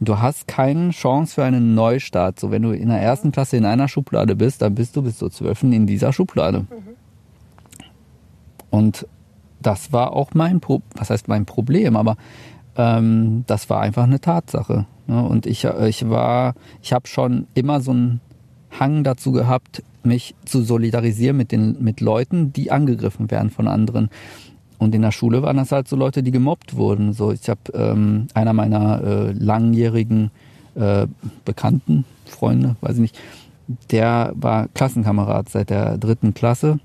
[0.00, 2.38] du hast keine Chance für einen Neustart.
[2.38, 5.18] So, wenn du in der ersten Klasse in einer Schublade bist, dann bist du bis
[5.18, 6.60] zur zwölften in dieser Schublade.
[6.60, 6.66] Mhm.
[8.70, 9.06] Und
[9.60, 12.16] das war auch mein Pro was heißt mein Problem, aber
[12.76, 14.86] ähm, das war einfach eine Tatsache.
[15.06, 15.22] Ne?
[15.22, 18.20] Und ich, ich war, ich habe schon immer so einen
[18.70, 24.10] Hang dazu gehabt, mich zu solidarisieren mit den mit Leuten, die angegriffen werden von anderen.
[24.78, 27.12] Und in der Schule waren das halt so Leute, die gemobbt wurden.
[27.12, 30.30] So, ich habe ähm, einer meiner äh, langjährigen
[30.76, 31.06] äh,
[31.44, 33.18] Bekannten, Freunde, weiß ich nicht,
[33.90, 36.78] der war Klassenkamerad seit der dritten Klasse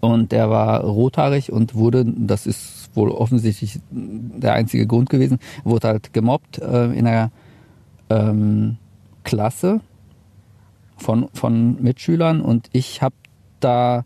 [0.00, 5.88] und der war rothaarig und wurde, das ist wohl offensichtlich der einzige Grund gewesen, wurde
[5.88, 7.30] halt gemobbt äh, in der
[8.10, 8.78] ähm,
[9.24, 9.80] Klasse
[11.02, 13.14] von, von Mitschülern und ich habe
[13.60, 14.04] da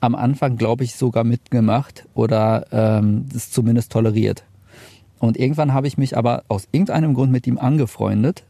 [0.00, 4.44] am Anfang, glaube ich, sogar mitgemacht oder ähm, das zumindest toleriert.
[5.18, 8.44] Und irgendwann habe ich mich aber aus irgendeinem Grund mit ihm angefreundet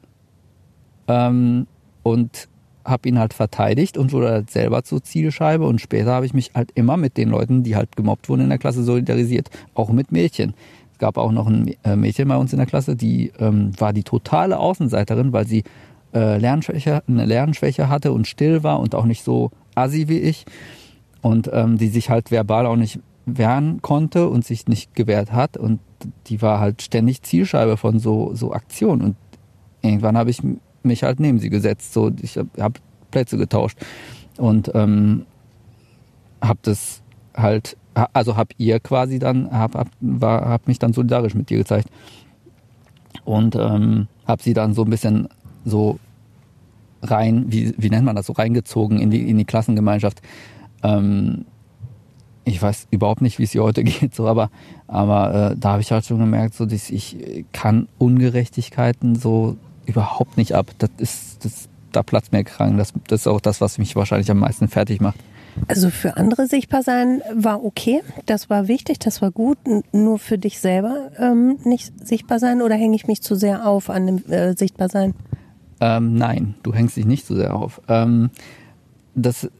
[1.06, 1.66] ähm,
[2.02, 2.48] und
[2.84, 5.66] habe ihn halt verteidigt und wurde halt selber zur Zielscheibe.
[5.66, 8.48] Und später habe ich mich halt immer mit den Leuten, die halt gemobbt wurden in
[8.48, 9.48] der Klasse, solidarisiert.
[9.74, 10.54] Auch mit Mädchen.
[10.92, 13.92] Es gab auch noch ein äh, Mädchen bei uns in der Klasse, die ähm, war
[13.92, 15.64] die totale Außenseiterin, weil sie
[16.14, 20.46] äh, Lernschwäche, eine Lernschwäche hatte und still war und auch nicht so assi wie ich.
[21.22, 25.56] Und ähm, die sich halt verbal auch nicht wehren konnte und sich nicht gewehrt hat.
[25.56, 25.80] Und
[26.26, 29.00] die war halt ständig Zielscheibe von so so Aktionen.
[29.00, 29.16] Und
[29.82, 30.42] irgendwann habe ich
[30.82, 31.94] mich halt neben sie gesetzt.
[31.94, 32.78] So ich habe hab
[33.10, 33.78] Plätze getauscht.
[34.36, 35.24] Und ähm,
[36.42, 37.02] habe das
[37.34, 37.76] halt
[38.12, 39.88] also habe ihr quasi dann hab, hab,
[40.20, 41.88] hab mich dann solidarisch mit dir gezeigt.
[43.24, 45.28] Und ähm, habe sie dann so ein bisschen
[45.64, 45.98] so
[47.04, 50.20] rein, wie, wie nennt man das, so reingezogen in die, in die Klassengemeinschaft.
[50.82, 51.44] Ähm,
[52.44, 54.50] ich weiß überhaupt nicht, wie es ihr heute geht, so, aber,
[54.86, 60.36] aber äh, da habe ich halt schon gemerkt, so, dass ich kann Ungerechtigkeiten so überhaupt
[60.36, 60.66] nicht ab.
[60.78, 62.76] Das ist, das, da platzt mir krank.
[62.78, 65.18] Das, das ist auch das, was mich wahrscheinlich am meisten fertig macht.
[65.68, 69.58] Also für andere sichtbar sein war okay, das war wichtig, das war gut.
[69.92, 73.88] Nur für dich selber ähm, nicht sichtbar sein oder hänge ich mich zu sehr auf
[73.88, 75.14] an dem äh, sichtbar sein?
[75.80, 77.80] Ähm, nein, du hängst dich nicht zu sehr auf.
[77.88, 78.30] Ähm,
[79.14, 79.50] das,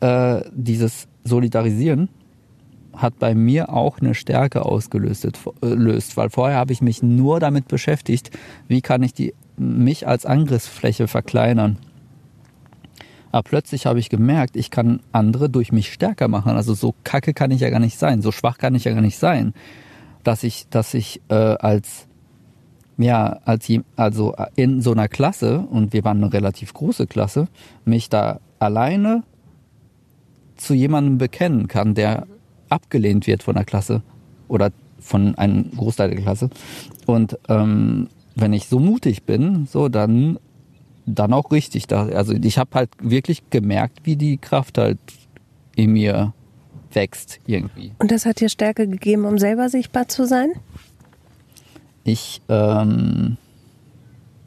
[0.00, 2.08] äh, dieses Solidarisieren
[2.94, 5.28] hat bei mir auch eine Stärke ausgelöst,
[5.60, 8.30] löst, weil vorher habe ich mich nur damit beschäftigt,
[8.68, 11.78] wie kann ich die, mich als Angriffsfläche verkleinern.
[13.32, 16.52] Aber plötzlich habe ich gemerkt, ich kann andere durch mich stärker machen.
[16.52, 19.02] Also so kacke kann ich ja gar nicht sein, so schwach kann ich ja gar
[19.02, 19.52] nicht sein,
[20.22, 22.06] dass ich, dass ich äh, als
[22.98, 27.48] ja, als also in so einer Klasse und wir waren eine relativ große Klasse,
[27.84, 29.22] mich da alleine
[30.56, 32.26] zu jemandem bekennen kann, der
[32.68, 34.02] abgelehnt wird von der Klasse
[34.48, 36.48] oder von einem Großteil der Klasse.
[37.04, 40.38] Und ähm, wenn ich so mutig bin, so dann
[41.06, 41.86] dann auch richtig.
[41.86, 44.98] Da, also ich habe halt wirklich gemerkt, wie die Kraft halt
[45.76, 46.32] in mir
[46.92, 47.92] wächst irgendwie.
[47.98, 50.52] Und das hat dir Stärke gegeben, um selber sichtbar zu sein?
[52.06, 53.36] Ich, ähm,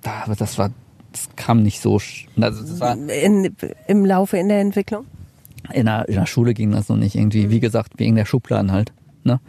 [0.02, 0.72] das war,
[1.12, 2.00] das kam nicht so,
[2.39, 3.54] also das war in,
[3.88, 5.06] im Laufe in der Entwicklung.
[5.74, 8.72] In der, in der Schule ging das noch nicht irgendwie, wie gesagt, wegen der Schubladen
[8.72, 8.93] halt.
[9.26, 9.41] Ne?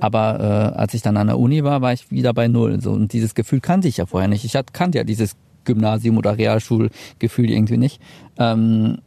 [0.00, 0.40] Aber
[0.74, 2.80] äh, als ich dann an der Uni war, war ich wieder bei null.
[2.80, 4.46] So und dieses Gefühl kannte ich ja vorher nicht.
[4.46, 8.00] Ich hatte, kannte ja dieses Gymnasium oder Realschulgefühl irgendwie nicht.
[8.38, 8.98] Ähm,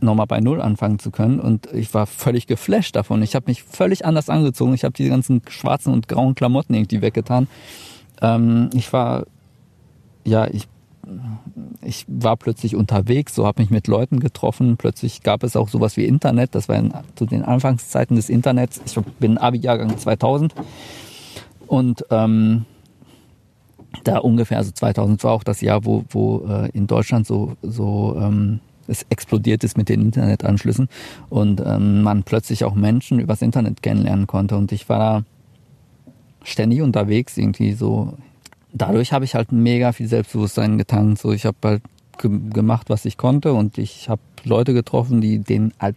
[0.00, 1.38] nochmal bei Null anfangen zu können.
[1.38, 3.22] Und ich war völlig geflasht davon.
[3.22, 4.74] Ich habe mich völlig anders angezogen.
[4.74, 7.46] Ich habe diese ganzen schwarzen und grauen Klamotten irgendwie weggetan.
[8.22, 9.26] Ähm, ich war,
[10.24, 10.68] ja, ich,
[11.82, 14.76] ich war plötzlich unterwegs, so habe mich mit Leuten getroffen.
[14.78, 16.54] Plötzlich gab es auch sowas wie Internet.
[16.54, 18.80] Das war in, zu den Anfangszeiten des Internets.
[18.86, 20.54] Ich bin Abi-Jahrgang 2000.
[21.66, 22.64] Und ähm,
[24.04, 28.16] da ungefähr, also 2000 war auch das Jahr, wo, wo äh, in Deutschland so, so
[28.18, 30.88] ähm, es explodiert ist mit den Internetanschlüssen
[31.30, 34.56] und ähm, man plötzlich auch Menschen übers Internet kennenlernen konnte.
[34.56, 35.24] Und ich war da
[36.44, 38.14] ständig unterwegs, irgendwie so.
[38.72, 41.20] Dadurch habe ich halt mega viel Selbstbewusstsein getankt.
[41.20, 41.82] So, ich habe halt
[42.18, 45.96] ge gemacht, was ich konnte und ich habe Leute getroffen, die denen halt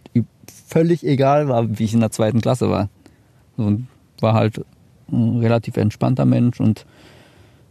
[0.66, 2.88] völlig egal war, wie ich in der zweiten Klasse war.
[3.56, 3.88] Und
[4.20, 4.64] war halt
[5.10, 6.84] ein relativ entspannter Mensch und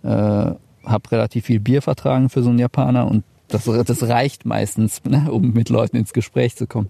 [0.03, 5.03] äh, habe relativ viel Bier vertragen für so einen Japaner und das, das reicht meistens,
[5.03, 6.89] ne, um mit Leuten ins Gespräch zu kommen.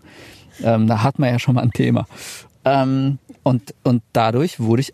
[0.63, 2.07] Ähm, da hat man ja schon mal ein Thema.
[2.65, 4.93] Ähm, und, und dadurch wurde ich,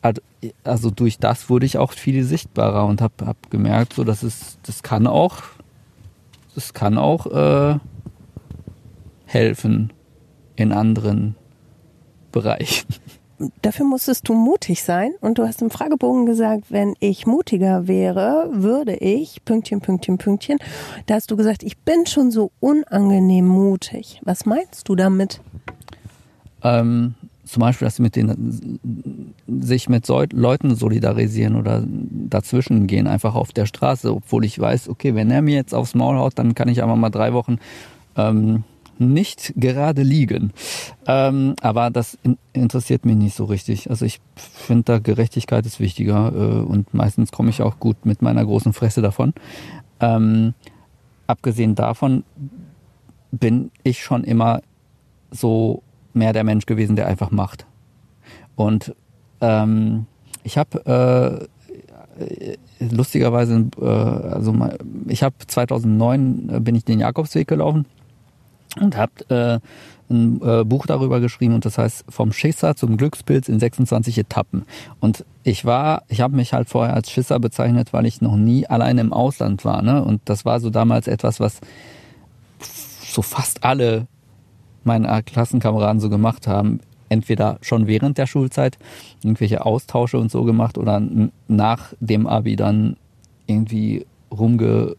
[0.64, 4.58] also durch das wurde ich auch viel sichtbarer und habe hab gemerkt, so dass es,
[4.64, 5.38] das kann auch,
[6.54, 7.80] das kann auch äh,
[9.26, 9.94] helfen
[10.58, 11.36] in anderen
[12.32, 12.88] Bereichen
[13.62, 18.50] dafür musstest du mutig sein und du hast im Fragebogen gesagt, wenn ich mutiger wäre,
[18.52, 20.60] würde ich, Pünktchen, Pünktchen, Pünktchen.
[21.06, 24.20] Da hast du gesagt, ich bin schon so unangenehm mutig.
[24.24, 25.42] Was meinst du damit?
[26.64, 27.16] Ähm,
[27.52, 28.80] zum Beispiel, dass sie mit den,
[29.46, 35.16] sich mit Leuten solidarisieren oder dazwischen gehen, einfach auf der Straße, obwohl ich weiß, okay,
[35.16, 37.58] wenn er mir jetzt aufs Maul haut, dann kann ich einfach mal drei Wochen
[38.16, 38.64] ähm,
[39.00, 40.54] nicht gerade liegen.
[41.06, 43.90] Ähm, aber das in, interessiert mich nicht so richtig.
[43.90, 48.22] Also ich finde da Gerechtigkeit ist wichtiger äh, und meistens komme ich auch gut mit
[48.22, 49.34] meiner großen Fresse davon.
[50.00, 50.54] Ähm,
[51.28, 52.24] abgesehen davon
[53.32, 54.62] bin ich schon immer
[55.32, 55.84] so
[56.16, 57.66] mehr der Mensch gewesen, der einfach macht.
[58.56, 58.96] Und
[59.42, 60.06] ähm,
[60.44, 61.48] ich habe
[62.20, 62.28] äh,
[62.80, 64.56] lustigerweise, äh, also
[65.08, 67.86] ich habe 2009 äh, bin ich den Jakobsweg gelaufen
[68.80, 69.60] und habt äh,
[70.10, 74.66] ein äh, Buch darüber geschrieben und das heißt vom Schisser zum Glückspilz in 26 Etappen.
[75.00, 78.68] Und ich war, ich habe mich halt vorher als Schisser bezeichnet, weil ich noch nie
[78.68, 79.82] alleine im Ausland war.
[79.82, 80.04] Ne?
[80.04, 81.62] Und das war so damals etwas, was
[82.60, 84.08] so fast alle
[84.84, 86.80] meine Klassenkameraden so gemacht haben.
[87.10, 88.78] Entweder schon während der Schulzeit
[89.22, 91.02] irgendwelche Austausche und so gemacht oder
[91.48, 92.96] nach dem Abi dann
[93.48, 94.96] irgendwie rumge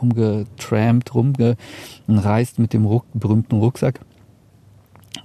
[0.00, 4.00] rumgetrampt, rumgereist mit dem Ruck, berühmten Rucksack.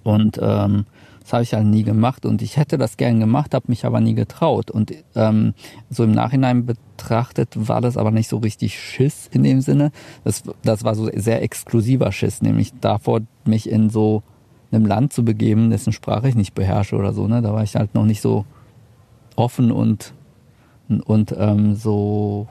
[0.03, 0.85] Und ähm,
[1.29, 4.01] das habe ich halt nie gemacht und ich hätte das gern gemacht, habe mich aber
[4.01, 4.71] nie getraut.
[4.71, 5.53] Und ähm,
[5.91, 9.91] so im Nachhinein betrachtet war das aber nicht so richtig Schiss in dem Sinne.
[10.23, 14.23] Das, das war so sehr exklusiver Schiss, nämlich davor, mich in so
[14.71, 17.27] einem Land zu begeben, dessen Sprache ich nicht beherrsche oder so.
[17.27, 17.43] Ne?
[17.43, 18.45] Da war ich halt noch nicht so
[19.35, 20.15] offen und
[21.05, 22.47] und ähm, so,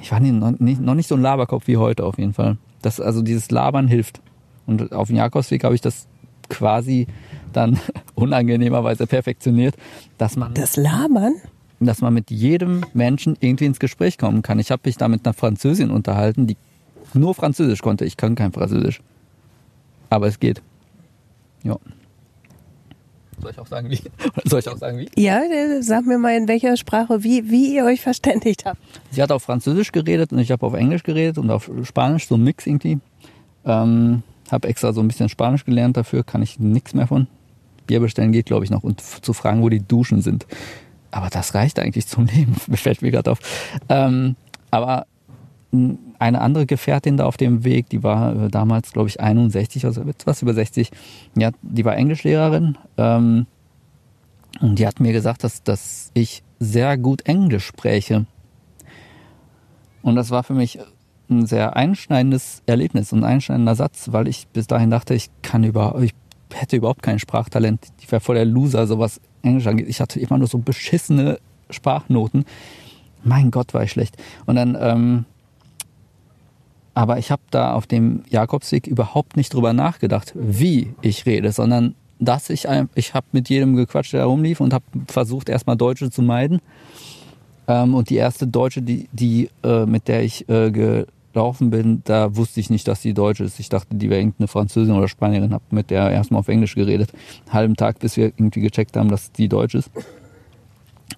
[0.00, 2.58] ich war nicht, noch nicht so ein Laberkopf wie heute auf jeden Fall.
[2.80, 4.20] Das, also dieses Labern hilft.
[4.66, 6.07] Und auf dem Jakobsweg habe ich das
[6.48, 7.06] quasi
[7.52, 7.78] dann
[8.14, 9.74] unangenehmerweise perfektioniert,
[10.16, 10.54] dass man.
[10.54, 11.36] Das Labern?
[11.80, 14.58] Dass man mit jedem Menschen irgendwie ins Gespräch kommen kann.
[14.58, 16.56] Ich habe mich da mit einer Französin unterhalten, die
[17.14, 18.04] nur Französisch konnte.
[18.04, 19.00] Ich kann kein Französisch.
[20.10, 20.62] Aber es geht.
[21.62, 21.76] Ja.
[23.40, 24.00] Soll ich auch sagen, wie?
[24.44, 25.08] Soll ich auch sagen, wie?
[25.16, 25.42] Ja,
[25.80, 28.80] sag mir mal in welcher Sprache, wie, wie ihr euch verständigt habt.
[29.10, 32.34] Sie hat auf Französisch geredet und ich habe auf Englisch geredet und auf Spanisch, so
[32.34, 32.98] ein Mix irgendwie.
[33.64, 37.26] Ähm, habe extra so ein bisschen Spanisch gelernt dafür, kann ich nichts mehr von.
[37.86, 40.46] Bier bestellen geht, glaube ich, noch und zu fragen, wo die Duschen sind.
[41.10, 43.38] Aber das reicht eigentlich zum Leben, fällt mir gerade auf.
[43.88, 44.36] Ähm,
[44.70, 45.06] aber
[46.18, 50.02] eine andere Gefährtin da auf dem Weg, die war äh, damals, glaube ich, 61, also
[50.02, 50.90] etwas über 60.
[51.36, 52.78] Ja, die war Englischlehrerin.
[52.96, 53.46] Ähm,
[54.60, 58.26] und die hat mir gesagt, dass, dass ich sehr gut Englisch spreche.
[60.02, 60.78] Und das war für mich
[61.30, 65.64] ein sehr einschneidendes Erlebnis und ein einschneidender Satz, weil ich bis dahin dachte, ich kann
[65.64, 66.14] über, ich
[66.52, 67.86] hätte überhaupt kein Sprachtalent.
[68.00, 69.88] Ich wäre voll der Loser, so was Englisch angeht.
[69.88, 71.38] Ich hatte immer nur so beschissene
[71.70, 72.44] Sprachnoten.
[73.24, 74.16] Mein Gott, war ich schlecht.
[74.46, 75.24] Und dann ähm,
[76.98, 81.94] aber ich habe da auf dem Jakobsweg überhaupt nicht drüber nachgedacht, wie ich rede, sondern
[82.18, 86.22] dass ich, ich habe mit jedem gequatscht, der rumlief und habe versucht, erstmal Deutsche zu
[86.22, 86.60] meiden.
[87.68, 90.72] Ähm, und die erste Deutsche, die, die äh, mit der ich äh,
[91.38, 93.60] gelaufen bin, da wusste ich nicht, dass sie Deutsche ist.
[93.60, 97.12] Ich dachte, die wäre irgendeine Französin oder Spanierin, habe mit der erstmal auf Englisch geredet.
[97.46, 99.88] Einen halben Tag, bis wir irgendwie gecheckt haben, dass die Deutsch ist.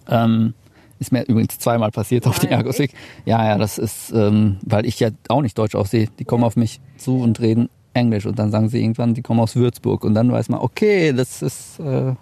[0.09, 0.52] Ähm,
[0.98, 2.92] ist mir übrigens zweimal passiert auf dem Ergosweg.
[3.24, 6.09] Ja, ja, das ist, ähm, weil ich ja auch nicht deutsch aussehe.
[6.18, 9.40] Die kommen auf mich zu und reden Englisch und dann sagen sie irgendwann, die kommen
[9.40, 12.12] aus Würzburg und dann weiß man, okay, das ist äh,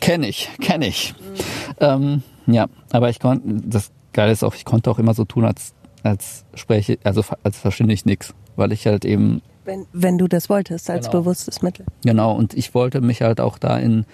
[0.00, 1.14] kenne ich, kenne ich.
[1.14, 1.74] Mhm.
[1.78, 5.44] Ähm, ja, aber ich konnte, das Geile ist auch, ich konnte auch immer so tun,
[5.44, 5.72] als
[6.02, 10.48] als spreche, also als verstehe ich nichts, weil ich halt eben wenn, wenn du das
[10.48, 11.20] wolltest als genau.
[11.20, 11.84] bewusstes Mittel.
[12.02, 14.06] Genau und ich wollte mich halt auch da in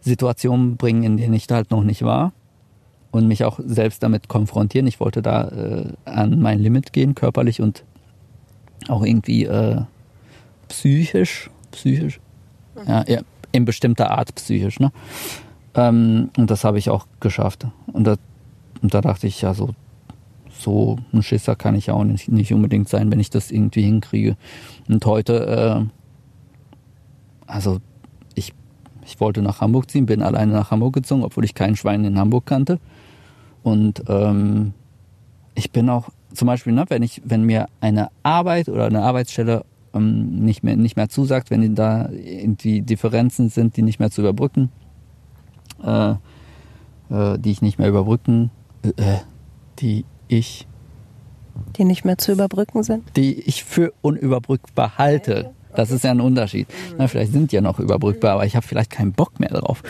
[0.00, 2.32] Situationen bringen, in denen ich halt noch nicht war
[3.10, 4.86] und mich auch selbst damit konfrontieren.
[4.86, 7.84] Ich wollte da äh, an mein Limit gehen, körperlich und
[8.88, 9.82] auch irgendwie äh,
[10.68, 12.20] psychisch, psychisch,
[12.74, 12.88] mhm.
[12.88, 13.20] ja, ja,
[13.52, 14.90] in bestimmter Art psychisch, ne?
[15.74, 17.66] Ähm, und das habe ich auch geschafft.
[17.92, 18.16] Und da,
[18.82, 19.70] und da dachte ich, ja, so,
[20.62, 24.36] so ein Schisser kann ich auch nicht, nicht unbedingt sein, wenn ich das irgendwie hinkriege.
[24.88, 27.78] Und heute, äh, also
[28.34, 28.52] ich,
[29.04, 32.18] ich wollte nach Hamburg ziehen, bin alleine nach Hamburg gezogen, obwohl ich kein Schwein in
[32.18, 32.78] Hamburg kannte.
[33.62, 34.72] Und ähm,
[35.54, 39.64] ich bin auch zum Beispiel, ne, wenn ich, wenn mir eine Arbeit oder eine Arbeitsstelle
[39.94, 44.22] ähm, nicht mehr nicht mehr zusagt, wenn da irgendwie Differenzen sind, die nicht mehr zu
[44.22, 44.70] überbrücken,
[45.84, 46.12] äh,
[47.10, 48.50] äh, die ich nicht mehr überbrücken,
[48.82, 49.18] äh,
[49.78, 50.66] die ich
[51.76, 53.16] die nicht mehr zu überbrücken sind?
[53.16, 55.52] Die ich für unüberbrückbar halte.
[55.74, 56.66] Das ist ja ein Unterschied.
[56.98, 59.82] Na, vielleicht sind die ja noch überbrückbar, aber ich habe vielleicht keinen Bock mehr drauf.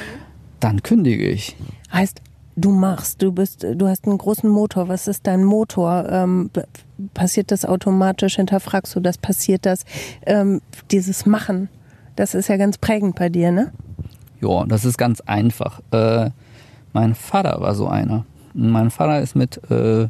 [0.60, 1.56] Dann kündige ich.
[1.92, 2.20] Heißt,
[2.56, 3.22] du machst.
[3.22, 4.88] Du bist, du hast einen großen Motor.
[4.88, 6.08] Was ist dein Motor?
[6.08, 6.50] Ähm,
[7.14, 8.36] passiert das automatisch?
[8.36, 9.18] Hinterfragst du das?
[9.18, 9.84] Passiert das?
[10.24, 11.68] Ähm, dieses Machen,
[12.14, 13.72] das ist ja ganz prägend bei dir, ne?
[14.40, 15.80] Ja, das ist ganz einfach.
[15.90, 16.30] Äh,
[16.92, 18.24] mein Vater war so einer.
[18.54, 20.08] Mein Vater ist mit äh,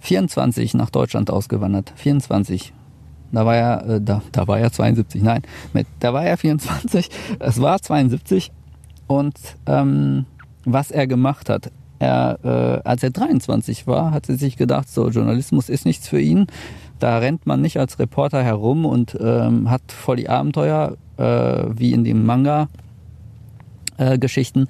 [0.00, 1.92] 24 nach Deutschland ausgewandert.
[1.96, 2.72] 24.
[3.32, 5.22] Da war er, äh, da, da war er 72.
[5.22, 7.10] Nein, mit, da war er 24.
[7.38, 8.50] Es war 72
[9.06, 10.26] und ähm,
[10.64, 11.70] was er gemacht hat.
[12.00, 16.20] Er, äh, als er 23 war, hat er sich gedacht, so Journalismus ist nichts für
[16.20, 16.46] ihn.
[17.00, 21.92] Da rennt man nicht als Reporter herum und ähm, hat voll die Abenteuer äh, wie
[21.92, 24.66] in den Manga-Geschichten, äh,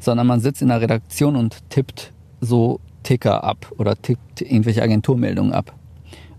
[0.00, 5.52] sondern man sitzt in der Redaktion und tippt so Ticker ab oder tippt irgendwelche Agenturmeldungen
[5.52, 5.72] ab.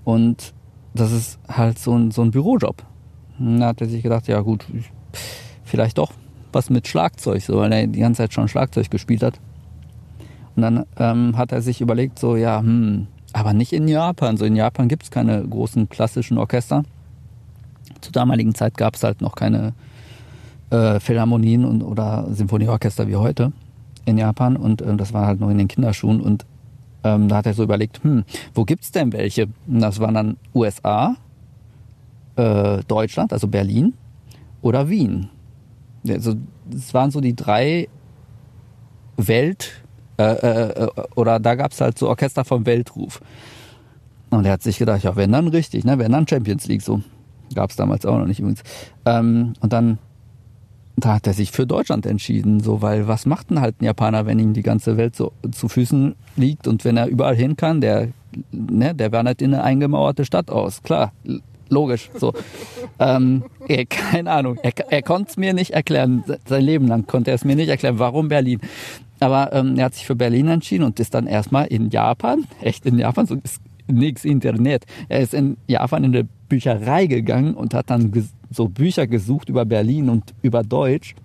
[0.04, 0.54] Und
[0.93, 2.84] das ist halt so ein, so ein Bürojob.
[3.39, 4.65] Da hat er sich gedacht, ja gut,
[5.63, 6.12] vielleicht doch
[6.51, 9.39] was mit Schlagzeug, so, weil er die ganze Zeit schon Schlagzeug gespielt hat.
[10.56, 14.38] Und dann ähm, hat er sich überlegt, so, ja, hm, aber nicht in Japan.
[14.38, 16.84] So in Japan gibt es keine großen klassischen Orchester.
[17.99, 19.73] Zur damaligen Zeit gab es halt noch keine
[20.69, 23.51] äh, Philharmonien und, oder Symphonieorchester wie heute
[24.06, 24.56] in Japan.
[24.56, 26.21] Und äh, das war halt noch in den Kinderschuhen.
[26.21, 26.46] Und
[27.06, 29.47] ähm, da hat er so überlegt, hm, wo gibt es denn welche?
[29.67, 31.15] Und das waren dann USA,
[32.35, 33.93] äh, Deutschland, also Berlin
[34.62, 35.29] oder Wien
[36.10, 36.35] also
[36.73, 37.87] es waren so die drei
[39.17, 39.83] Welt
[40.17, 43.21] äh, äh, äh oder da gab es halt so Orchester vom Weltruf.
[44.29, 45.97] Und er hat sich gedacht, ja, wenn dann richtig, ne?
[45.99, 47.01] wenn dann Champions League so.
[47.53, 48.63] Gab es damals auch noch nicht übrigens.
[49.06, 49.99] Ähm, und dann
[50.98, 54.25] da hat er sich für Deutschland entschieden, so, weil was macht denn halt ein Japaner,
[54.25, 57.81] wenn ihm die ganze Welt so zu Füßen liegt und wenn er überall hin kann,
[57.81, 58.10] der,
[58.52, 60.81] ne, der wandert in eine eingemauerte Stadt aus.
[60.83, 61.12] Klar,
[61.69, 62.33] logisch, so.
[63.00, 67.31] ähm, ey, keine Ahnung, er, er konnte es mir nicht erklären, sein Leben lang konnte
[67.31, 68.62] er es mir nicht erklären, warum Berlin.
[69.19, 72.85] Aber ähm, er hat sich für Berlin entschieden und ist dann erstmal in Japan, echt
[72.85, 74.85] in Japan, so ist nix Internet.
[75.10, 78.12] Er ist in Japan in eine Bücherei gegangen und hat dann
[78.56, 81.15] so Bücher gesucht über Berlin und über Deutsch.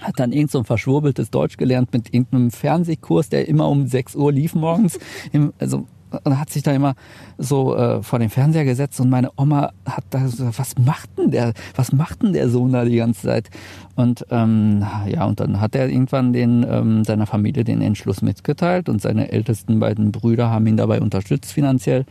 [0.00, 4.16] Hat dann irgend so ein verschwurbeltes Deutsch gelernt mit irgendeinem Fernsehkurs, der immer um 6
[4.16, 4.98] Uhr lief morgens.
[5.32, 5.86] Im, also
[6.24, 6.94] und hat sich da immer
[7.38, 11.30] so äh, vor den Fernseher gesetzt und meine Oma hat da so, was macht denn
[11.30, 13.50] der, was macht denn der Sohn da die ganze Zeit?
[13.96, 18.88] Und ähm, ja, und dann hat er irgendwann den ähm, seiner Familie den Entschluss mitgeteilt
[18.88, 22.04] und seine ältesten beiden Brüder haben ihn dabei unterstützt finanziell.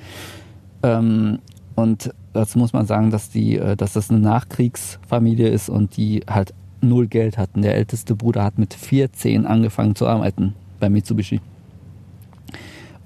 [0.83, 1.39] Ähm,
[1.75, 6.21] und dazu muss man sagen, dass die, äh, dass das eine Nachkriegsfamilie ist und die
[6.29, 7.61] halt null Geld hatten.
[7.61, 11.41] Der älteste Bruder hat mit 14 angefangen zu arbeiten bei Mitsubishi.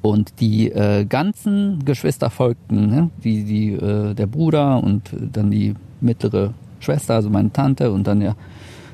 [0.02, 3.10] Und die äh, ganzen Geschwister folgten, ne?
[3.24, 8.20] die, die, äh, der Bruder und dann die mittlere Schwester, also meine Tante und dann
[8.20, 8.36] der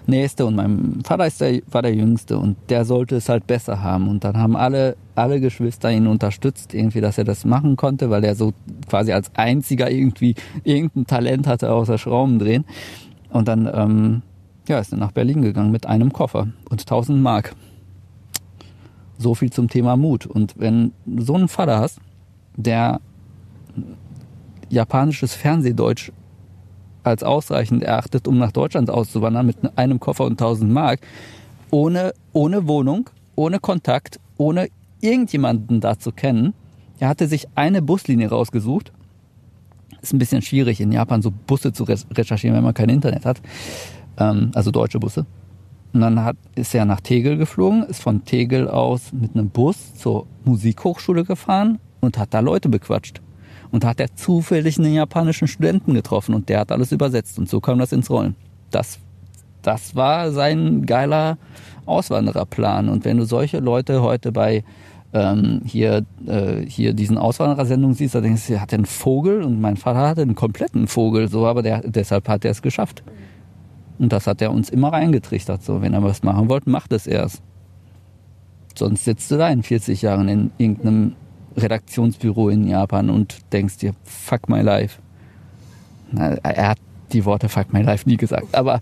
[0.08, 3.84] Nächste und mein Vater ist der, war der Jüngste und der sollte es halt besser
[3.84, 4.08] haben.
[4.08, 8.24] Und dann haben alle, alle Geschwister ihn unterstützt, irgendwie, dass er das machen konnte, weil
[8.24, 8.54] er so
[8.88, 12.66] quasi als einziger irgendwie irgendein Talent hatte außer Schrauben drehen.
[13.30, 14.22] Und dann, ähm,
[14.68, 17.56] ja, ist er nach Berlin gegangen mit einem Koffer und 1000 Mark.
[19.18, 20.26] So viel zum Thema Mut.
[20.26, 22.00] Und wenn du so einen Vater hast,
[22.56, 23.00] der
[24.70, 26.12] japanisches Fernsehdeutsch
[27.04, 31.02] als ausreichend erachtet, um nach Deutschland auszuwandern mit einem Koffer und 1000 Mark,
[31.72, 34.70] ohne, ohne Wohnung, ohne Kontakt, ohne
[35.02, 36.54] irgendjemanden da zu kennen.
[37.00, 38.92] Er hatte sich eine Buslinie rausgesucht.
[40.02, 43.42] Ist ein bisschen schwierig in Japan so Busse zu recherchieren, wenn man kein Internet hat.
[44.18, 45.26] Ähm, also deutsche Busse.
[45.94, 49.96] Und dann hat, ist er nach Tegel geflogen, ist von Tegel aus mit einem Bus
[49.96, 53.22] zur Musikhochschule gefahren und hat da Leute bequatscht.
[53.72, 57.50] Und da hat er zufällig einen japanischen Studenten getroffen und der hat alles übersetzt und
[57.50, 58.36] so kam das ins Rollen.
[58.70, 59.00] Das,
[59.62, 61.38] das war sein geiler
[61.86, 62.90] Auswandererplan.
[62.90, 64.64] Und wenn du solche Leute heute bei
[65.14, 69.60] ähm, hier, äh, hier diesen Auswanderersendungen siehst, da denkst du, er hat einen Vogel und
[69.60, 73.04] mein Vater hatte einen kompletten Vogel, so, aber der, deshalb hat er es geschafft.
[74.00, 75.64] Und das hat er uns immer reingetrichtert.
[75.64, 77.44] So, wenn er was machen wollte, macht es erst.
[78.76, 81.16] Sonst sitzt du da in 40 Jahren in irgendeinem
[81.56, 85.00] Redaktionsbüro in Japan und denkst dir, fuck my life.
[86.12, 86.80] Na, er hat
[87.12, 88.82] die Worte fuck my life nie gesagt, aber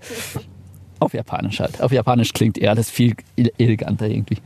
[0.99, 1.81] auf Japanisch halt.
[1.81, 3.15] Auf Japanisch klingt eher alles viel
[3.57, 4.37] eleganter irgendwie.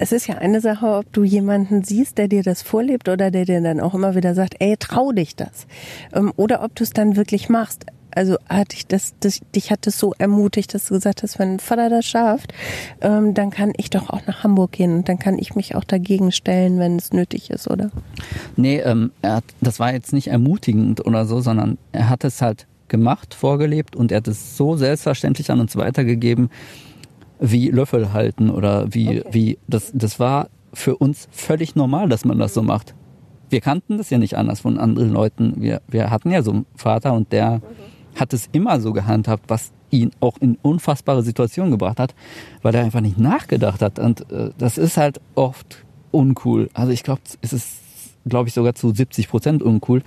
[0.00, 3.44] Es ist ja eine Sache, ob du jemanden siehst, der dir das vorlebt oder der
[3.44, 5.66] dir dann auch immer wieder sagt, ey, trau dich das.
[6.14, 7.86] Ähm, oder ob du es dann wirklich machst
[8.18, 11.54] also hat dich das, das, dich hat es so ermutigt, dass du gesagt hast, wenn
[11.54, 12.52] ein Vater das schafft,
[13.00, 15.84] ähm, dann kann ich doch auch nach Hamburg gehen und dann kann ich mich auch
[15.84, 17.90] dagegen stellen, wenn es nötig ist, oder?
[18.56, 22.42] Nee, ähm, er hat, das war jetzt nicht ermutigend oder so, sondern er hat es
[22.42, 26.50] halt gemacht, vorgelebt und er hat es so selbstverständlich an uns weitergegeben,
[27.40, 29.28] wie Löffel halten oder wie, okay.
[29.30, 32.94] wie, das, das war für uns völlig normal, dass man das so macht.
[33.50, 35.54] Wir kannten das ja nicht anders von anderen Leuten.
[35.56, 37.62] Wir, wir hatten ja so einen Vater und der, mhm
[38.18, 42.14] hat es immer so gehandhabt, was ihn auch in unfassbare Situationen gebracht hat,
[42.62, 43.98] weil er einfach nicht nachgedacht hat.
[43.98, 46.68] Und äh, das ist halt oft uncool.
[46.74, 47.80] Also ich glaube, es ist,
[48.26, 50.02] glaube ich, sogar zu 70 Prozent uncool.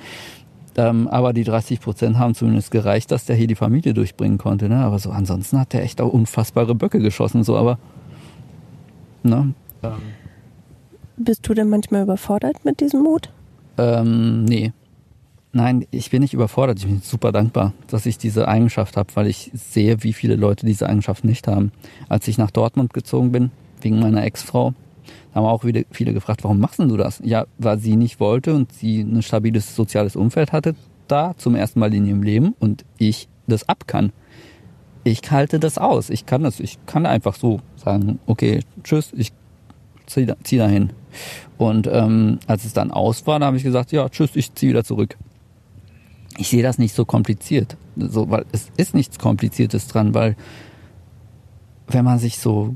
[0.78, 4.69] Ähm, aber die 30 Prozent haben zumindest gereicht, dass der hier die Familie durchbringen konnte.
[4.69, 4.78] Ne?
[4.78, 7.43] Aber so ansonsten hat der echt auch unfassbare Böcke geschossen.
[7.43, 7.78] So, aber
[9.24, 9.53] ne?
[9.84, 9.91] Ähm.
[11.17, 13.30] Bist du denn manchmal überfordert mit diesem Mut?
[13.78, 14.72] Ähm, nee.
[15.53, 16.80] Nein, ich bin nicht überfordert.
[16.80, 20.65] Ich bin super dankbar, dass ich diese Eigenschaft habe, weil ich sehe, wie viele Leute
[20.65, 21.74] diese Eigenschaft nicht haben.
[22.07, 23.51] Als ich nach Dortmund gezogen bin,
[23.82, 24.74] wegen meiner Ex-Frau,
[25.34, 27.21] haben auch wieder viele gefragt, warum machst du das?
[27.23, 30.75] Ja, weil sie nicht wollte und sie ein stabiles soziales Umfeld hatte
[31.07, 34.11] da zum ersten Mal in ihrem Leben und ich das ab kann.
[35.03, 36.09] Ich halte das aus.
[36.09, 36.59] Ich kann das.
[36.59, 39.34] Ich kann einfach so sagen, okay, tschüss, ich
[40.05, 40.91] zieh, zieh dahin.
[41.57, 44.71] Und ähm, als es dann aus war, da habe ich gesagt, ja, tschüss, ich ziehe
[44.71, 45.17] wieder zurück
[46.38, 47.77] ich sehe das nicht so kompliziert.
[47.97, 50.36] So, weil es ist nichts Kompliziertes dran, weil
[51.88, 52.75] wenn man sich so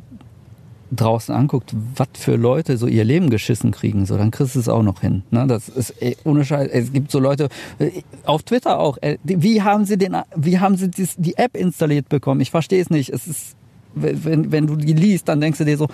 [0.92, 4.70] draußen anguckt, was für Leute so ihr Leben geschissen kriegen, so dann kriegst du es
[4.70, 5.24] auch noch hin.
[5.32, 5.48] Ne?
[5.48, 6.70] Das ist ey, ohne Scheiß.
[6.72, 7.92] Es gibt so Leute äh,
[8.26, 8.98] auf Twitter auch.
[9.02, 12.42] Ey, wie haben sie den, wie haben sie dies, die App installiert bekommen?
[12.42, 13.10] Ich verstehe es nicht.
[13.10, 13.56] Es ist,
[13.96, 15.88] wenn wenn du die liest, dann denkst du dir so,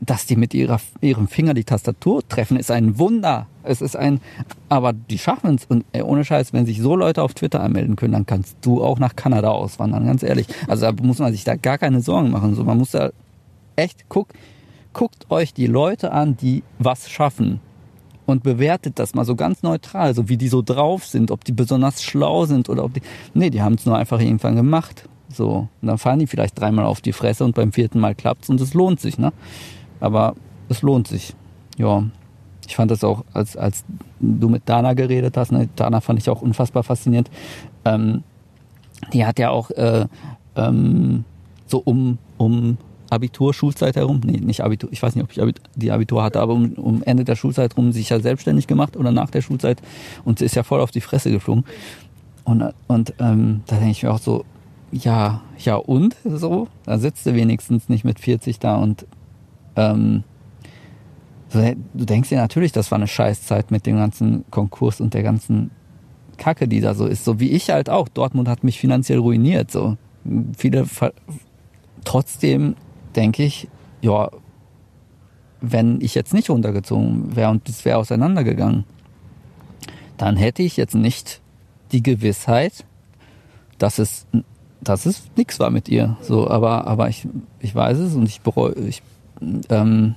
[0.00, 3.46] dass die mit ihrer, ihrem Finger die Tastatur treffen, ist ein Wunder.
[3.62, 4.20] Es ist ein,
[4.68, 5.64] aber die schaffen es.
[5.66, 8.82] Und ey, ohne Scheiß, wenn sich so Leute auf Twitter anmelden können, dann kannst du
[8.82, 10.46] auch nach Kanada auswandern, ganz ehrlich.
[10.68, 12.54] Also da muss man sich da gar keine Sorgen machen.
[12.54, 13.10] So, man muss da
[13.76, 14.28] echt, guck,
[14.92, 17.60] guckt euch die Leute an, die was schaffen.
[18.24, 21.52] Und bewertet das mal so ganz neutral, so wie die so drauf sind, ob die
[21.52, 23.02] besonders schlau sind oder ob die.
[23.34, 25.08] Nee, die haben es nur einfach irgendwann gemacht.
[25.32, 25.68] So.
[25.80, 28.60] Und dann fahren die vielleicht dreimal auf die Fresse und beim vierten Mal klappt's und
[28.60, 29.32] es lohnt sich, ne?
[30.00, 30.34] Aber
[30.68, 31.34] es lohnt sich.
[31.76, 32.04] Ja.
[32.66, 33.84] Ich fand das auch, als, als
[34.18, 35.68] du mit Dana geredet hast, ne?
[35.76, 37.30] Dana fand ich auch unfassbar faszinierend.
[37.84, 38.24] Ähm,
[39.12, 40.06] die hat ja auch äh,
[40.56, 41.24] ähm,
[41.66, 42.76] so um, um
[43.10, 46.40] Abitur, Schulzeit herum, nee, nicht Abitur, ich weiß nicht, ob ich Abitur, die Abitur hatte,
[46.40, 49.80] aber um, um Ende der Schulzeit rum sich ja selbstständig gemacht oder nach der Schulzeit
[50.24, 51.64] und ist ja voll auf die Fresse geflogen.
[52.44, 54.44] Und, und ähm, da denke ich mir auch so,
[54.92, 59.06] ja, ja und so, da sitzt du wenigstens nicht mit 40 da und
[59.76, 60.24] ähm,
[61.52, 65.70] du denkst dir natürlich, das war eine Scheißzeit mit dem ganzen Konkurs und der ganzen
[66.36, 67.24] Kacke, die da so ist.
[67.24, 68.08] So wie ich halt auch.
[68.08, 69.70] Dortmund hat mich finanziell ruiniert.
[69.70, 69.96] So
[70.56, 70.86] viele.
[72.04, 72.76] Trotzdem
[73.16, 73.68] denke ich,
[74.02, 74.30] ja,
[75.60, 78.84] wenn ich jetzt nicht runtergezogen wäre und es wäre auseinandergegangen,
[80.16, 81.40] dann hätte ich jetzt nicht
[81.92, 82.84] die Gewissheit,
[83.78, 84.26] dass es,
[84.80, 86.16] dass es nichts war mit ihr.
[86.20, 87.26] So, aber, aber ich,
[87.60, 89.02] ich weiß es und ich bereue, ich
[89.68, 90.14] ähm,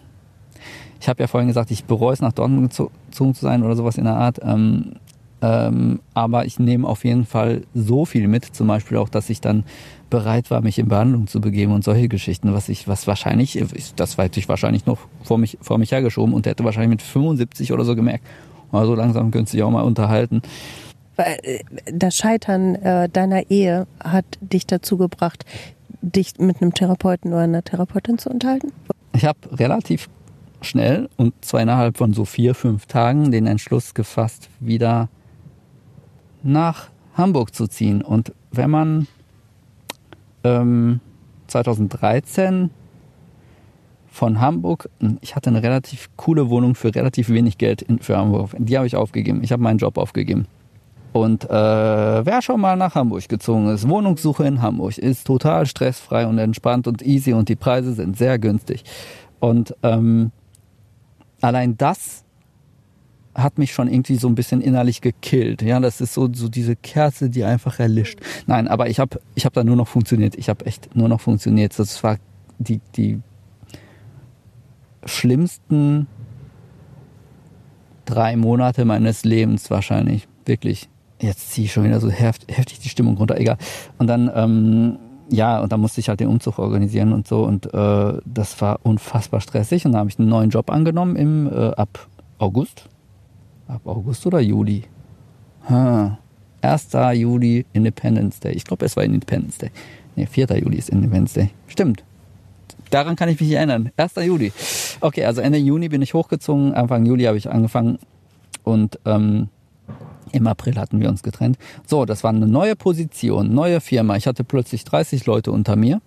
[1.00, 3.98] ich habe ja vorhin gesagt, ich bereue es, nach Dortmund gezogen zu sein oder sowas
[3.98, 4.40] in der Art.
[4.44, 4.94] Ähm,
[5.42, 9.42] ähm, aber ich nehme auf jeden Fall so viel mit, zum Beispiel auch, dass ich
[9.42, 9.64] dann
[10.10, 13.64] bereit war, mich in Behandlung zu begeben und solche Geschichten, was ich, was wahrscheinlich,
[13.96, 17.72] das hätte ich wahrscheinlich noch vor mich, vor mich hergeschoben und hätte wahrscheinlich mit 75
[17.72, 18.26] oder so gemerkt,
[18.72, 20.42] mal so langsam könnte sich auch mal unterhalten.
[21.18, 25.46] Äh, das Scheitern äh, deiner Ehe hat dich dazu gebracht,
[26.02, 28.72] dich mit einem Therapeuten oder einer Therapeutin zu unterhalten?
[29.14, 30.10] Ich habe relativ
[30.62, 35.10] schnell und zwar innerhalb von so vier, fünf Tagen den Entschluss gefasst, wieder
[36.44, 38.02] nach Hamburg zu ziehen.
[38.02, 39.08] Und wenn man
[40.44, 41.00] ähm,
[41.48, 42.70] 2013
[44.08, 44.90] von Hamburg,
[45.22, 48.52] ich hatte eine relativ coole Wohnung für relativ wenig Geld in, für Hamburg.
[48.58, 49.44] Die habe ich aufgegeben.
[49.44, 50.48] Ich habe meinen Job aufgegeben.
[51.12, 56.28] Und äh, wer schon mal nach Hamburg gezogen ist, Wohnungssuche in Hamburg ist total stressfrei
[56.28, 58.84] und entspannt und easy und die Preise sind sehr günstig.
[59.40, 60.32] Und ähm,
[61.42, 62.24] allein das
[63.44, 65.62] hat mich schon irgendwie so ein bisschen innerlich gekillt.
[65.62, 68.20] Ja, das ist so, so diese Kerze, die einfach erlischt.
[68.48, 70.36] Nein, aber ich habe ich hab da nur noch funktioniert.
[70.36, 71.78] Ich habe echt nur noch funktioniert.
[71.78, 72.18] Das war
[72.58, 73.20] die, die
[75.06, 76.08] schlimmsten
[78.06, 80.28] drei Monate meines Lebens wahrscheinlich.
[80.46, 80.90] Wirklich.
[81.22, 83.38] Jetzt ziehe ich schon wieder so heftig die Stimmung runter.
[83.38, 83.58] Egal.
[83.98, 85.00] Und dann ähm,
[85.32, 87.44] ja, und da musste ich halt den Umzug organisieren und so.
[87.44, 89.86] Und äh, das war unfassbar stressig.
[89.86, 92.08] Und da habe ich einen neuen Job angenommen im äh, ab
[92.40, 92.90] August.
[93.70, 94.84] Ab August oder Juli?
[95.70, 96.18] Ha.
[96.62, 96.88] 1.
[97.14, 98.54] Juli Independence Day.
[98.54, 99.70] Ich glaube, es war Independence Day.
[100.16, 100.48] Ne, 4.
[100.58, 101.52] Juli ist Independence Day.
[101.68, 102.04] Stimmt.
[102.90, 103.92] Daran kann ich mich erinnern.
[103.96, 104.16] 1.
[104.26, 104.52] Juli.
[105.02, 106.74] Okay, also Ende Juni bin ich hochgezogen.
[106.74, 108.00] Anfang Juli habe ich angefangen.
[108.64, 109.50] Und ähm,
[110.32, 111.60] im April hatten wir uns getrennt.
[111.86, 114.16] So, das war eine neue Position, neue Firma.
[114.16, 116.02] Ich hatte plötzlich 30 Leute unter mir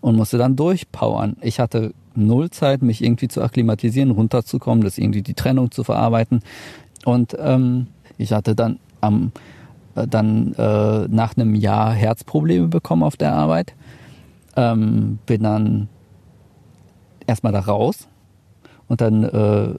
[0.00, 1.36] und musste dann durchpowern.
[1.40, 1.92] Ich hatte
[2.26, 6.40] null Zeit, mich irgendwie zu akklimatisieren, runterzukommen, das irgendwie die Trennung zu verarbeiten.
[7.04, 7.88] Und ähm,
[8.18, 9.32] ich hatte dann am
[9.98, 13.74] äh, dann äh, nach einem Jahr Herzprobleme bekommen auf der Arbeit.
[14.56, 15.88] Ähm, bin dann
[17.26, 18.08] erstmal da raus
[18.88, 19.74] und dann äh,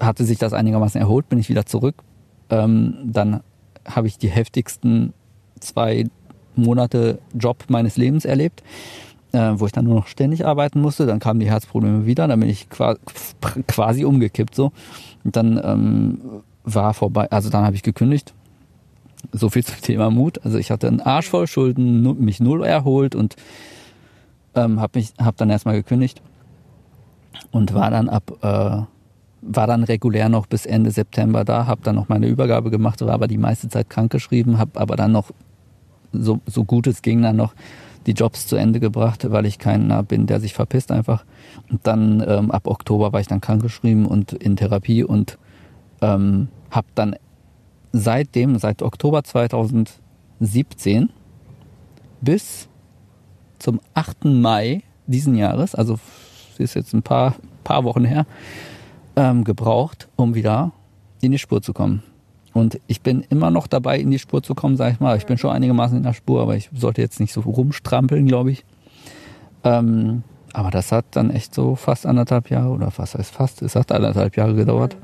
[0.00, 1.96] hatte sich das einigermaßen erholt, bin ich wieder zurück.
[2.50, 3.40] Ähm, dann
[3.86, 5.12] habe ich die heftigsten
[5.60, 6.06] zwei
[6.54, 8.62] Monate Job meines Lebens erlebt,
[9.32, 11.06] äh, wo ich dann nur noch ständig arbeiten musste.
[11.06, 14.72] Dann kamen die Herzprobleme wieder, dann bin ich quasi umgekippt so.
[15.24, 16.20] Und dann ähm,
[16.64, 18.34] war vorbei, also dann habe ich gekündigt.
[19.32, 20.44] So viel zum Thema Mut.
[20.44, 23.36] Also ich hatte einen Arsch voll Schulden, mich null erholt und
[24.54, 26.22] ähm, habe habe dann erstmal gekündigt
[27.50, 28.82] und war dann ab äh,
[29.40, 33.14] war dann regulär noch bis Ende September da, habe dann noch meine Übergabe gemacht, war
[33.14, 35.30] aber die meiste Zeit krankgeschrieben, habe aber dann noch
[36.12, 37.54] so, so gut es ging dann noch
[38.06, 41.24] die Jobs zu Ende gebracht, weil ich keiner bin, der sich verpisst einfach.
[41.70, 45.38] Und dann ähm, ab Oktober war ich dann krankgeschrieben und in Therapie und
[46.00, 47.16] ähm, habe dann
[47.92, 51.10] seitdem, seit Oktober 2017
[52.20, 52.68] bis
[53.58, 54.24] zum 8.
[54.24, 55.98] Mai diesen Jahres, also
[56.58, 58.26] ist jetzt ein paar, paar Wochen her,
[59.16, 60.72] ähm, gebraucht, um wieder
[61.20, 62.02] in die Spur zu kommen.
[62.58, 65.16] Und ich bin immer noch dabei, in die Spur zu kommen, sag ich mal.
[65.16, 68.50] Ich bin schon einigermaßen in der Spur, aber ich sollte jetzt nicht so rumstrampeln, glaube
[68.50, 68.64] ich.
[69.64, 73.76] Ähm, aber das hat dann echt so fast anderthalb Jahre oder was heißt fast, es
[73.76, 74.96] hat anderthalb Jahre gedauert,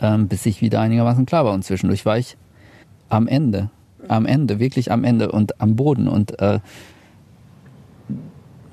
[0.00, 1.52] ähm, bis ich wieder einigermaßen klar war.
[1.52, 2.36] Und zwischendurch war ich
[3.08, 3.70] am Ende,
[4.08, 6.60] am Ende, wirklich am Ende und am Boden und äh,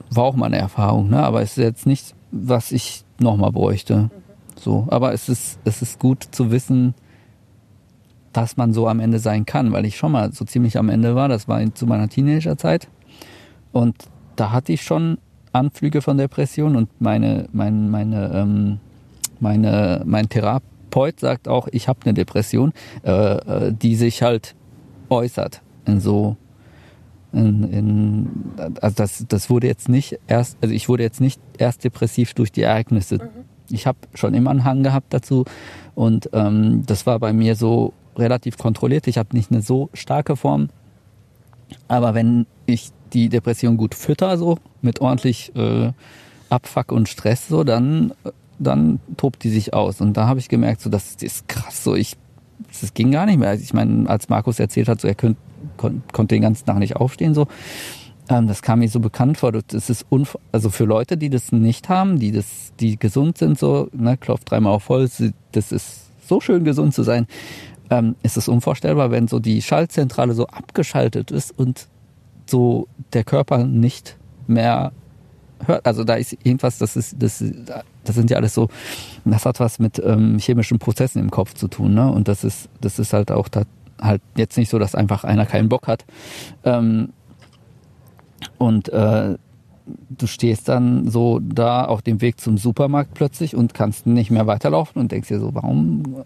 [0.09, 1.23] war auch mal eine Erfahrung, ne?
[1.23, 4.09] aber es ist jetzt nicht, was ich nochmal bräuchte.
[4.57, 6.93] So, aber es ist, es ist gut zu wissen,
[8.33, 11.15] dass man so am Ende sein kann, weil ich schon mal so ziemlich am Ende
[11.15, 11.27] war.
[11.27, 12.87] Das war zu meiner Teenagerzeit.
[13.71, 13.95] Und
[14.35, 15.17] da hatte ich schon
[15.53, 18.79] Anflüge von Depression und meine, meine, meine, ähm,
[19.39, 22.73] meine, mein Therapeut sagt auch, ich habe eine Depression,
[23.03, 24.55] äh, äh, die sich halt
[25.09, 26.37] äußert in so
[27.33, 28.29] in, in,
[28.81, 32.51] also das, das wurde jetzt nicht erst, also ich wurde jetzt nicht erst depressiv durch
[32.51, 33.17] die Ereignisse.
[33.17, 33.29] Mhm.
[33.69, 35.45] Ich habe schon immer einen Hang gehabt dazu
[35.95, 39.07] und ähm, das war bei mir so relativ kontrolliert.
[39.07, 40.69] Ich habe nicht eine so starke Form,
[41.87, 45.91] aber wenn ich die Depression gut fütter, so mit ordentlich äh,
[46.49, 48.13] Abfuck und Stress, so dann
[48.59, 51.95] dann tobt die sich aus und da habe ich gemerkt, so das ist krass, so
[51.95, 52.15] ich
[52.79, 53.53] das ging gar nicht mehr.
[53.55, 55.39] Ich meine, als Markus erzählt hat, so er könnte
[55.77, 57.47] kon konnte den ganzen Tag nicht aufstehen, so.
[58.29, 59.51] Ähm, das kam mir so bekannt vor.
[59.51, 63.57] Das ist unv also für Leute, die das nicht haben, die das, die gesund sind,
[63.57, 67.27] so, ne, klopft dreimal auf Holz, das ist so schön gesund zu sein,
[67.91, 71.87] ähm, ist es unvorstellbar, wenn so die Schaltzentrale so abgeschaltet ist und
[72.47, 74.17] so der Körper nicht
[74.47, 74.93] mehr
[75.65, 75.85] hört.
[75.85, 77.43] Also da ist irgendwas, das ist, das,
[78.03, 78.69] das sind ja alles so,
[79.25, 82.11] das hat was mit ähm, chemischen Prozessen im Kopf zu tun, ne?
[82.11, 83.63] Und das ist, das ist halt auch da
[84.01, 86.05] halt jetzt nicht so, dass einfach einer keinen Bock hat.
[86.63, 87.09] Ähm,
[88.57, 89.37] und äh,
[90.09, 94.47] du stehst dann so da auf dem Weg zum Supermarkt plötzlich und kannst nicht mehr
[94.47, 96.23] weiterlaufen und denkst dir so, warum,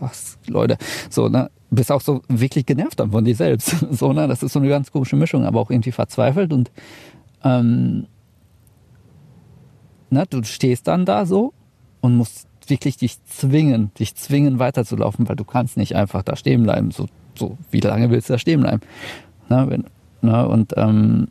[0.00, 0.14] ach,
[0.46, 0.78] Leute,
[1.10, 3.74] so, ne, bist auch so wirklich genervt dann von dir selbst.
[3.92, 6.70] So, ne, das ist so eine ganz komische Mischung, aber auch irgendwie verzweifelt und
[7.44, 8.06] ähm,
[10.10, 11.52] ne, du stehst dann da so
[12.00, 16.62] und musst wirklich dich zwingen, dich zwingen weiterzulaufen, weil du kannst nicht einfach da stehen
[16.62, 16.90] bleiben.
[16.90, 18.82] So, so wie lange willst du da stehen bleiben?
[19.48, 19.84] Na, wenn,
[20.20, 21.28] na, und ähm,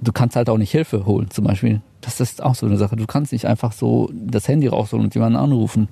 [0.00, 1.80] du kannst halt auch nicht Hilfe holen, zum Beispiel.
[2.00, 2.96] Das ist auch so eine Sache.
[2.96, 5.88] Du kannst nicht einfach so das Handy rausholen und jemanden anrufen.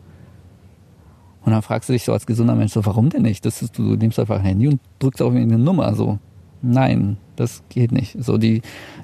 [1.45, 3.45] Und dann fragst du dich so als gesunder Mensch so, warum denn nicht?
[3.47, 5.95] Das ist, du nimmst einfach ein Handy und drückst auf eine Nummer.
[5.95, 6.19] So,
[6.61, 8.23] nein, das geht nicht.
[8.23, 8.63] So die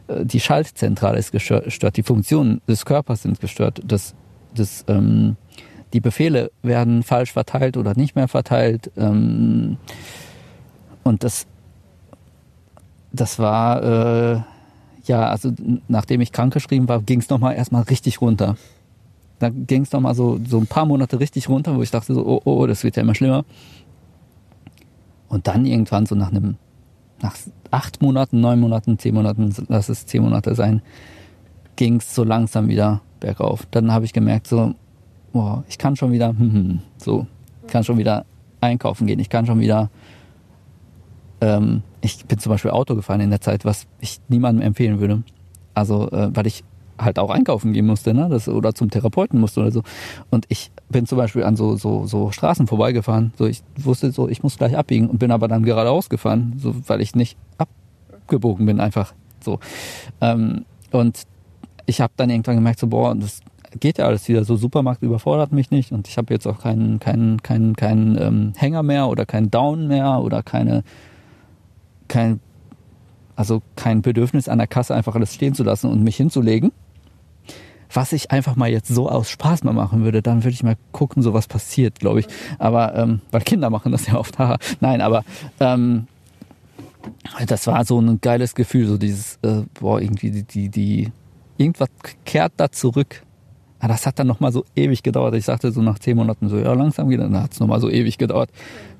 [0.09, 3.81] äh, die Schaltzentrale ist gestört, die Funktionen des Körpers sind gestört.
[3.85, 4.15] Das
[4.55, 5.37] das ähm,
[5.93, 8.91] die Befehle werden falsch verteilt oder nicht mehr verteilt.
[8.97, 9.79] Ähm,
[11.05, 11.47] und das,
[13.13, 14.41] das war, äh,
[15.05, 15.53] ja, also
[15.89, 18.57] nachdem ich krankgeschrieben war, ging es nochmal erstmal richtig runter.
[19.39, 22.27] Da ging es nochmal so, so ein paar Monate richtig runter, wo ich dachte so,
[22.27, 23.45] oh, oh, das wird ja immer schlimmer.
[25.29, 26.57] Und dann irgendwann so nach einem,
[27.21, 27.37] nach
[27.71, 30.83] acht Monaten, neun Monaten, zehn Monaten, lass es zehn Monate sein,
[31.77, 33.67] ging es so langsam wieder bergauf.
[33.71, 34.75] Dann habe ich gemerkt, so,
[35.33, 37.27] boah, ich kann schon wieder, hm, hm, so,
[37.67, 38.25] ich kann schon wieder
[38.61, 39.91] einkaufen gehen, ich kann schon wieder,
[41.41, 45.23] ähm, ich bin zum Beispiel Auto gefahren in der Zeit, was ich niemandem empfehlen würde.
[45.75, 46.65] Also, äh, weil ich
[46.99, 48.29] halt auch einkaufen gehen musste, ne?
[48.29, 49.83] Das, oder zum Therapeuten musste oder so.
[50.31, 53.33] Und ich bin zum Beispiel an so, so, so Straßen vorbeigefahren.
[53.39, 56.75] So, ich wusste so, ich muss gleich abbiegen und bin aber dann geradeaus gefahren, so,
[56.87, 59.59] weil ich nicht abgebogen bin, einfach so.
[60.21, 61.23] Ähm, und
[61.87, 63.41] ich habe dann irgendwann gemerkt, so, boah, das
[63.81, 64.45] geht ja alles wieder.
[64.45, 68.53] So Supermarkt überfordert mich nicht und ich habe jetzt auch keinen keinen keinen keinen ähm,
[68.57, 70.83] Hänger mehr oder keinen Down mehr oder keine
[72.09, 72.41] kein
[73.35, 76.73] also kein Bedürfnis an der Kasse einfach alles stehen zu lassen und mich hinzulegen.
[77.93, 80.77] Was ich einfach mal jetzt so aus Spaß mal machen würde, dann würde ich mal
[80.93, 82.27] gucken, so was passiert, glaube ich.
[82.59, 84.37] Aber ähm, weil Kinder machen das ja oft.
[84.81, 85.25] Nein, aber
[85.61, 86.07] ähm,
[87.47, 91.13] das war so ein geiles Gefühl, so dieses äh, boah irgendwie die die die
[91.57, 91.89] irgendwas
[92.25, 93.23] kehrt da zurück
[93.79, 95.35] aber das hat dann nochmal so ewig gedauert.
[95.35, 97.91] Ich sagte so nach zehn Monaten so, ja, langsam geht, dann hat es nochmal so
[97.91, 98.51] ewig gedauert.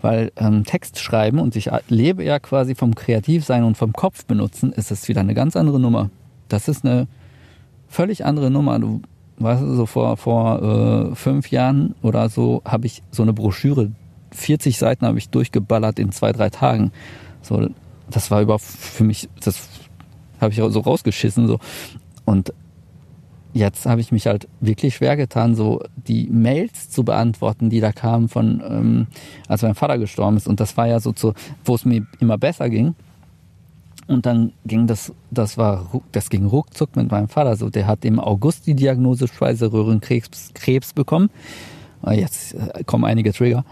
[0.03, 4.73] Weil ähm, Text schreiben und ich lebe ja quasi vom Kreativsein und vom Kopf benutzen,
[4.73, 6.11] ist das wieder eine ganz andere Nummer.
[6.49, 7.09] Das ist eine
[7.97, 8.79] völlig andere Nummer.
[8.79, 9.01] Du
[9.39, 13.91] weißt so vor, vor äh, fünf Jahren oder so habe ich so eine Broschüre,
[14.33, 16.93] 40 Seiten habe ich durchgeballert in zwei, drei Tagen.
[17.41, 17.69] So,
[18.11, 19.69] das war überhaupt für mich, das
[20.43, 21.49] habe ich so rausgeschissen.
[21.49, 21.59] So.
[22.27, 22.53] Und
[23.55, 27.93] jetzt habe ich mich halt wirklich schwer getan, so die Mails zu beantworten, die da
[27.93, 29.07] kamen von, ähm,
[29.49, 30.49] als mein Vater gestorben ist.
[30.49, 31.33] Und das war ja so zu,
[31.65, 32.95] wo es mir immer besser ging.
[34.09, 37.57] Und dann ging das, das war, das ging ruckzuck mit meinem Vater.
[37.57, 41.31] So, der hat im August die Diagnose Speiseröhrenkrebs Krebs bekommen.
[42.03, 43.65] Ah, jetzt äh, kommen einige Trigger.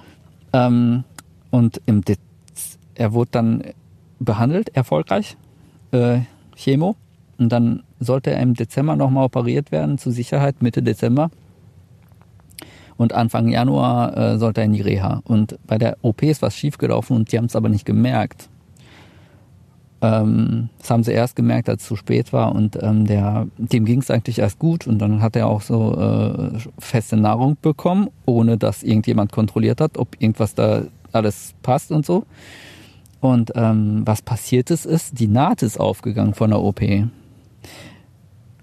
[0.52, 1.04] Ähm,
[1.50, 2.18] und im Dez
[2.96, 3.62] er wurde dann
[4.18, 5.36] behandelt, erfolgreich,
[5.92, 6.20] äh,
[6.56, 6.96] Chemo.
[7.38, 11.30] Und dann sollte er im Dezember nochmal operiert werden, zur Sicherheit, Mitte Dezember.
[12.96, 15.20] Und Anfang Januar äh, sollte er in die Reha.
[15.24, 18.48] Und bei der OP ist was schiefgelaufen und die haben es aber nicht gemerkt.
[20.04, 22.54] Ähm, das haben sie erst gemerkt, als es zu spät war.
[22.54, 24.86] Und ähm, der, dem ging es eigentlich erst gut.
[24.86, 29.96] Und dann hat er auch so äh, feste Nahrung bekommen, ohne dass irgendjemand kontrolliert hat,
[29.96, 30.82] ob irgendwas da
[31.12, 32.26] alles passt und so.
[33.20, 36.82] Und ähm, was passiert ist, ist, die Naht ist aufgegangen von der OP.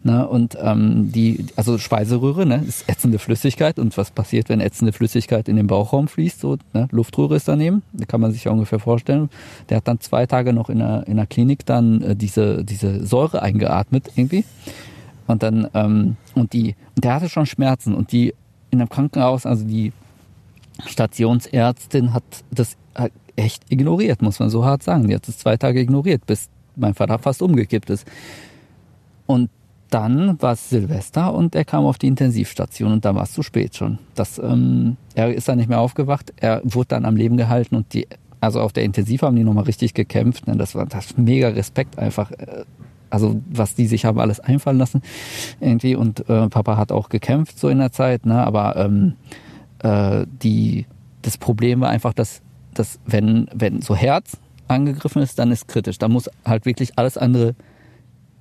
[0.04, 3.78] Ne, und ähm, die, also Speiseröhre, ne, ist ätzende Flüssigkeit.
[3.78, 6.39] Und was passiert, wenn ätzende Flüssigkeit in den Bauchraum fließt?
[6.39, 7.84] So, ne, Luftröhre ist daneben.
[7.93, 9.30] Da kann man sich ja ungefähr vorstellen.
[9.70, 13.06] Der hat dann zwei Tage noch in der, in der Klinik dann äh, diese, diese
[13.06, 14.43] Säure eingeatmet irgendwie.
[15.28, 17.93] Und dann, ähm, und die, und der hatte schon Schmerzen.
[17.93, 18.34] Und die
[18.72, 19.93] in einem Krankenhaus, also die
[20.88, 22.76] Stationsärztin hat das
[23.36, 25.08] echt ignoriert, muss man so hart sagen.
[25.08, 28.08] Die hat es zwei Tage ignoriert, bis mein Vater fast umgekippt ist.
[29.28, 29.52] Und
[29.92, 33.44] dann war es Silvester und er kam auf die Intensivstation und da war es zu
[33.44, 34.00] spät schon.
[34.16, 37.94] Das, ähm, er ist dann nicht mehr aufgewacht, er wurde dann am Leben gehalten und
[37.94, 38.08] die,
[38.39, 40.48] also auf der Intensiv haben die nochmal richtig gekämpft.
[40.48, 40.56] Ne?
[40.56, 42.32] Das war das mega Respekt einfach.
[42.32, 42.64] Äh,
[43.10, 45.02] also was die sich haben alles einfallen lassen
[45.60, 48.42] irgendwie und äh, Papa hat auch gekämpft so in der Zeit, ne?
[48.42, 49.16] aber ähm,
[49.80, 50.86] äh, die,
[51.22, 52.42] das Problem war einfach, dass,
[52.74, 54.38] dass wenn, wenn so Herz
[54.70, 55.98] angegriffen ist, dann ist kritisch.
[55.98, 57.56] Da muss halt wirklich alles andere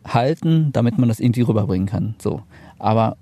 [0.06, 2.14] halten, damit man das irgendwie rüberbringen kann.
[2.18, 2.42] So.
[2.78, 3.16] Aber,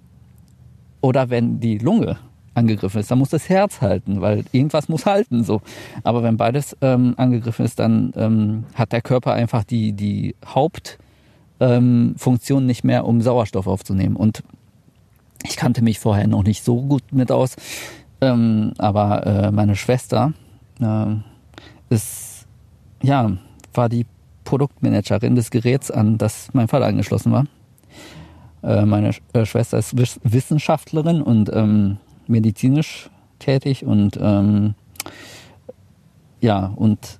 [1.00, 2.18] oder wenn die Lunge
[2.54, 5.44] angegriffen ist, dann muss das Herz halten, weil irgendwas muss halten.
[5.44, 5.60] So.
[6.02, 12.62] Aber wenn beides ähm, angegriffen ist, dann ähm, hat der Körper einfach die, die Hauptfunktion
[12.62, 14.16] ähm, nicht mehr, um Sauerstoff aufzunehmen.
[14.16, 14.42] Und
[15.44, 17.56] ich kannte mich vorher noch nicht so gut mit aus,
[18.20, 20.32] ähm, aber äh, meine Schwester
[20.80, 21.14] äh,
[21.90, 22.46] ist,
[23.02, 23.32] ja,
[23.72, 24.04] war die
[24.48, 27.44] Produktmanagerin des Geräts an, das mein Vater angeschlossen war.
[28.62, 34.74] Äh, meine äh, Schwester ist Wissenschaftlerin und ähm, medizinisch tätig und ähm,
[36.40, 37.18] ja, und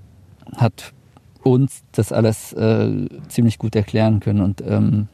[0.57, 0.95] hat
[1.43, 5.09] uns das alles äh, ziemlich gut erklären können und ähm,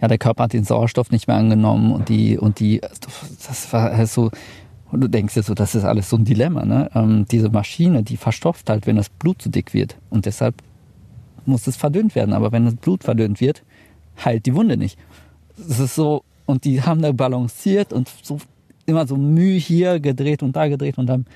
[0.00, 3.96] ja, der Körper hat den Sauerstoff nicht mehr angenommen und die und die das war
[3.96, 4.32] halt so
[4.90, 6.64] und du denkst dir so, das ist alles so ein Dilemma.
[6.64, 6.90] Ne?
[6.94, 9.96] Ähm, diese Maschine, die verstopft halt, wenn das Blut zu dick wird.
[10.10, 10.54] Und deshalb
[11.44, 12.32] muss es verdünnt werden.
[12.32, 13.62] Aber wenn das Blut verdünnt wird,
[14.24, 14.98] heilt die Wunde nicht.
[15.58, 18.38] Es ist so, und die haben da balanciert und so
[18.86, 21.26] immer so Mühe hier gedreht und da gedreht und dann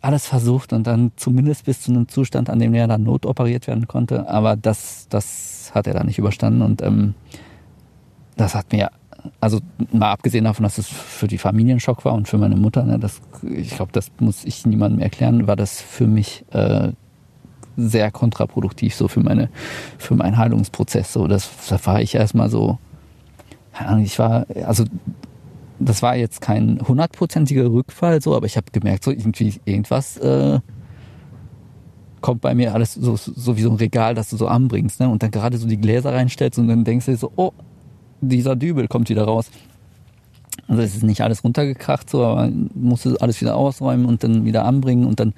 [0.00, 3.86] alles versucht und dann zumindest bis zu einem Zustand, an dem er dann notoperiert werden
[3.86, 4.28] konnte.
[4.28, 7.14] Aber das, das hat er dann nicht überstanden und ähm,
[8.36, 8.90] das hat mir
[9.40, 9.60] also
[9.92, 13.20] mal abgesehen davon, dass es für die Familienschock war und für meine Mutter, ne, das,
[13.42, 16.92] ich glaube, das muss ich niemandem erklären, war das für mich äh,
[17.76, 19.50] sehr kontraproduktiv so für meine
[19.98, 21.12] für meinen Heilungsprozess.
[21.12, 22.78] So, das, da war ich erstmal so,
[24.02, 24.84] ich war also
[25.78, 30.58] das war jetzt kein hundertprozentiger Rückfall, so, aber ich habe gemerkt, so irgendwie irgendwas äh,
[32.20, 35.08] kommt bei mir alles so, so wie so ein Regal, das du so anbringst, ne?
[35.08, 37.52] Und dann gerade so die Gläser reinstellst und dann denkst du so, oh,
[38.20, 39.50] dieser Dübel kommt wieder raus.
[40.66, 44.44] Also es ist nicht alles runtergekracht, so, aber musst du alles wieder ausräumen und dann
[44.44, 45.32] wieder anbringen und dann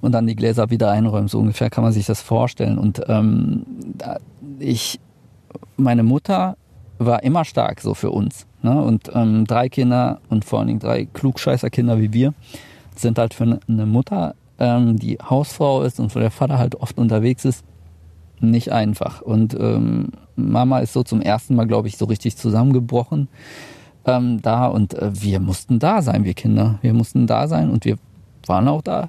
[0.00, 1.28] und dann die Gläser wieder einräumen.
[1.28, 2.78] So ungefähr kann man sich das vorstellen.
[2.78, 3.64] Und ähm,
[4.58, 5.00] ich,
[5.76, 6.56] meine Mutter
[6.98, 8.46] war immer stark so für uns.
[8.62, 8.80] Ne?
[8.80, 12.34] Und ähm, drei Kinder und vor allen Dingen drei Klugscheißer-Kinder wie wir
[12.94, 16.98] sind halt für eine Mutter, ähm, die Hausfrau ist und wo der Vater halt oft
[16.98, 17.64] unterwegs ist,
[18.40, 19.22] nicht einfach.
[19.22, 23.28] Und ähm, Mama ist so zum ersten Mal, glaube ich, so richtig zusammengebrochen
[24.04, 26.78] ähm, da und äh, wir mussten da sein, wir Kinder.
[26.82, 27.98] Wir mussten da sein und wir
[28.46, 29.08] waren auch da.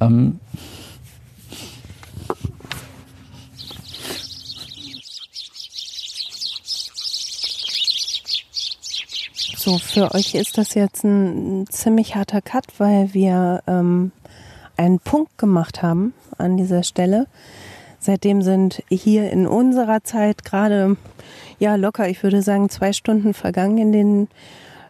[0.00, 0.40] Ähm,
[9.64, 14.10] So, für euch ist das jetzt ein ziemlich harter Cut, weil wir ähm,
[14.76, 17.28] einen Punkt gemacht haben an dieser Stelle.
[18.04, 20.96] Seitdem sind hier in unserer Zeit gerade,
[21.60, 24.28] ja, locker, ich würde sagen, zwei Stunden vergangen, in denen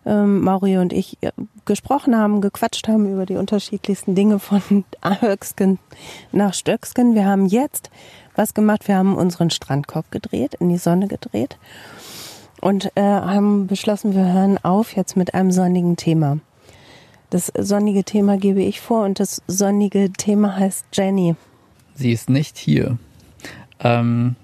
[0.07, 1.31] ähm, Mauri und ich äh,
[1.67, 4.63] gesprochen haben, gequatscht haben über die unterschiedlichsten Dinge von
[5.21, 5.79] Höcksken
[6.33, 7.15] nach Stöcksken.
[7.15, 7.91] Wir haben jetzt
[8.35, 8.89] was gemacht.
[8.89, 11.59] Wir haben unseren Strandkorb gedreht, in die Sonne gedreht
[12.63, 16.39] und äh, haben beschlossen, wir hören auf jetzt mit einem sonnigen Thema.
[17.29, 21.37] Das sonnige Thema gebe ich vor und das sonnige Thema heißt Jenny.
[22.03, 22.99] Sie ist nicht hier.
[23.79, 24.35] Ähm,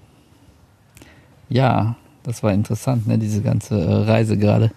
[1.48, 4.70] ja, das war interessant, ne, diese ganze äh, Reise gerade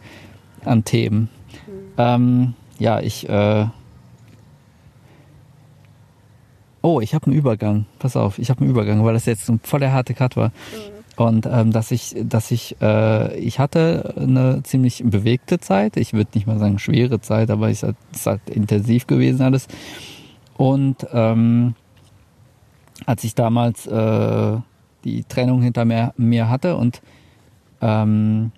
[0.65, 1.29] an Themen.
[1.67, 1.93] Mhm.
[1.99, 3.67] Ähm, ja, ich, äh,
[6.82, 7.86] oh, ich habe einen Übergang.
[7.99, 10.47] Pass auf, ich habe einen Übergang, weil das jetzt ein voller harte Cut war.
[10.47, 11.23] Mhm.
[11.23, 15.97] Und ähm, dass ich, dass ich, äh, ich hatte eine ziemlich bewegte Zeit.
[15.97, 19.67] Ich würde nicht mal sagen schwere Zeit, aber es ist halt intensiv gewesen alles.
[20.57, 21.75] Und ähm,
[23.06, 24.58] als ich damals äh,
[25.04, 27.02] die Trennung hinter mir, mir hatte und
[27.82, 28.52] ähm,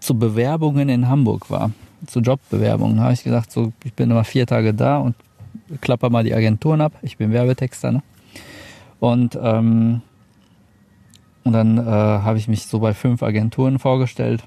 [0.00, 1.70] zu Bewerbungen in Hamburg war,
[2.06, 5.14] zu Jobbewerbungen, habe ich gesagt, so, ich bin immer vier Tage da und
[5.80, 6.92] klapper mal die Agenturen ab.
[7.02, 8.02] Ich bin Werbetexter, ne?
[9.00, 10.02] Und, ähm,
[11.44, 14.44] und dann äh, habe ich mich so bei fünf Agenturen vorgestellt.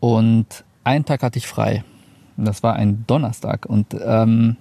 [0.00, 1.84] Und einen Tag hatte ich frei.
[2.36, 3.64] Und das war ein Donnerstag.
[3.66, 4.56] Und ähm,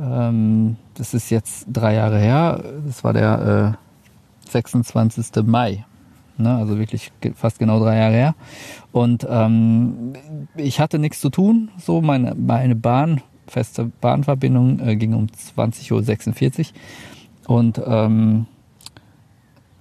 [0.00, 2.62] ähm, das ist jetzt drei Jahre her.
[2.86, 3.76] Das war der
[4.46, 5.44] äh, 26.
[5.44, 5.84] Mai.
[6.38, 6.56] Ne?
[6.56, 8.34] Also wirklich fast genau drei Jahre her.
[8.92, 10.14] Und ähm,
[10.56, 11.70] ich hatte nichts zu tun.
[11.78, 15.92] So, meine, meine Bahn, feste Bahnverbindung äh, ging um 20.46
[16.60, 17.56] Uhr.
[17.56, 18.46] Und ähm,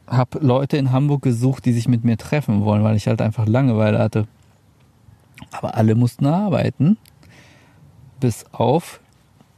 [0.07, 3.47] habe Leute in Hamburg gesucht, die sich mit mir treffen wollen, weil ich halt einfach
[3.47, 4.27] Langeweile hatte.
[5.51, 6.97] Aber alle mussten arbeiten,
[8.19, 8.99] bis auf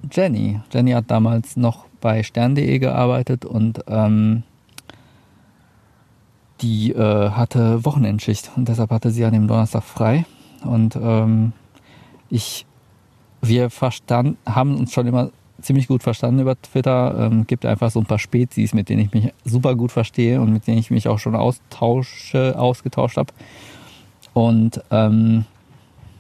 [0.09, 0.59] Jenny.
[0.71, 4.43] Jenny hat damals noch bei stern.de gearbeitet und ähm,
[6.61, 10.25] die äh, hatte Wochenendschicht und deshalb hatte sie an dem Donnerstag frei.
[10.63, 11.53] Und ähm,
[12.29, 12.65] ich,
[13.41, 15.31] wir verstand, haben uns schon immer
[15.61, 17.15] ziemlich gut verstanden über Twitter.
[17.17, 20.51] Ähm, gibt einfach so ein paar Spezies, mit denen ich mich super gut verstehe und
[20.53, 23.33] mit denen ich mich auch schon austausche, ausgetauscht habe.
[24.33, 25.45] Und ähm,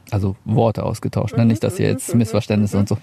[0.09, 1.45] also Worte ausgetauscht, ne?
[1.45, 2.97] nicht, dass hier jetzt Missverständnisse und so.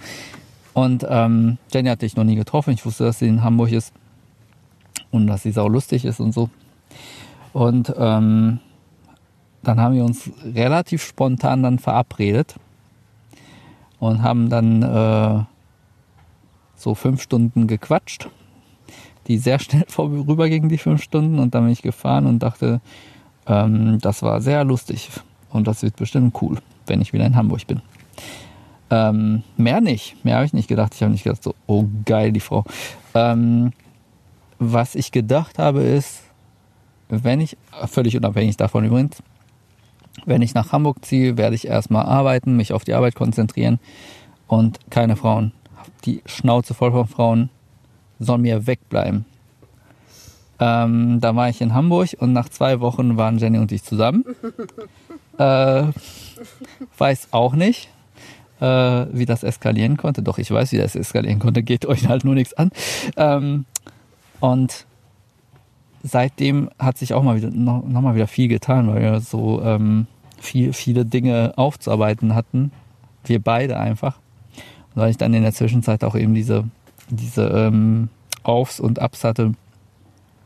[0.75, 2.73] Und ähm, Jenny hatte ich noch nie getroffen.
[2.73, 3.93] Ich wusste, dass sie in Hamburg ist
[5.11, 6.51] und dass sie sau lustig ist und so.
[7.53, 8.61] Und ähm,
[9.63, 12.55] dann haben wir uns relativ spontan dann verabredet
[13.99, 15.45] und haben dann äh,
[16.77, 18.29] so fünf Stunden gequatscht,
[19.27, 21.39] die sehr schnell vorübergingen, die fünf Stunden.
[21.39, 22.81] Und dann bin ich gefahren und dachte,
[23.47, 25.11] ähm, das war sehr lustig
[25.51, 27.83] und das wird bestimmt cool, wenn ich wieder in Hamburg bin.
[28.91, 30.95] Ähm, mehr nicht, mehr habe ich nicht gedacht.
[30.95, 32.65] Ich habe nicht gedacht, so, oh geil, die Frau.
[33.15, 33.73] Ähm,
[34.59, 36.23] was ich gedacht habe, ist,
[37.09, 39.23] wenn ich, völlig unabhängig davon übrigens,
[40.27, 43.79] wenn ich nach Hamburg ziehe, werde ich erstmal arbeiten, mich auf die Arbeit konzentrieren
[44.47, 45.53] und keine Frauen.
[46.05, 47.51] Die Schnauze voll von Frauen
[48.19, 49.25] soll mir wegbleiben.
[50.61, 54.25] Ähm, da war ich in Hamburg und nach zwei Wochen waren Jenny und ich zusammen.
[55.39, 55.85] äh,
[56.99, 57.89] weiß auch nicht,
[58.61, 60.23] äh, wie das eskalieren konnte.
[60.23, 61.63] Doch, ich weiß, wie das eskalieren konnte.
[61.63, 62.71] Geht euch halt nur nichts an.
[63.17, 63.65] Ähm,
[64.41, 64.87] und
[66.03, 69.63] seitdem hat sich auch mal wieder noch, noch mal wieder viel getan, weil wir so
[69.63, 70.07] ähm,
[70.39, 72.73] viel, viele Dinge aufzuarbeiten hatten.
[73.25, 74.19] Wir beide einfach.
[74.95, 76.65] Und weil ich dann in der Zwischenzeit auch eben diese,
[77.11, 78.09] diese ähm,
[78.43, 79.53] Aufs und Ups hatte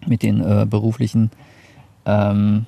[0.06, 1.30] mit den äh, beruflichen
[2.06, 2.66] ähm,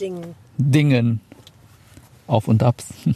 [0.00, 0.34] Dingen.
[0.58, 1.20] Dingen.
[2.26, 2.92] Auf und Ups.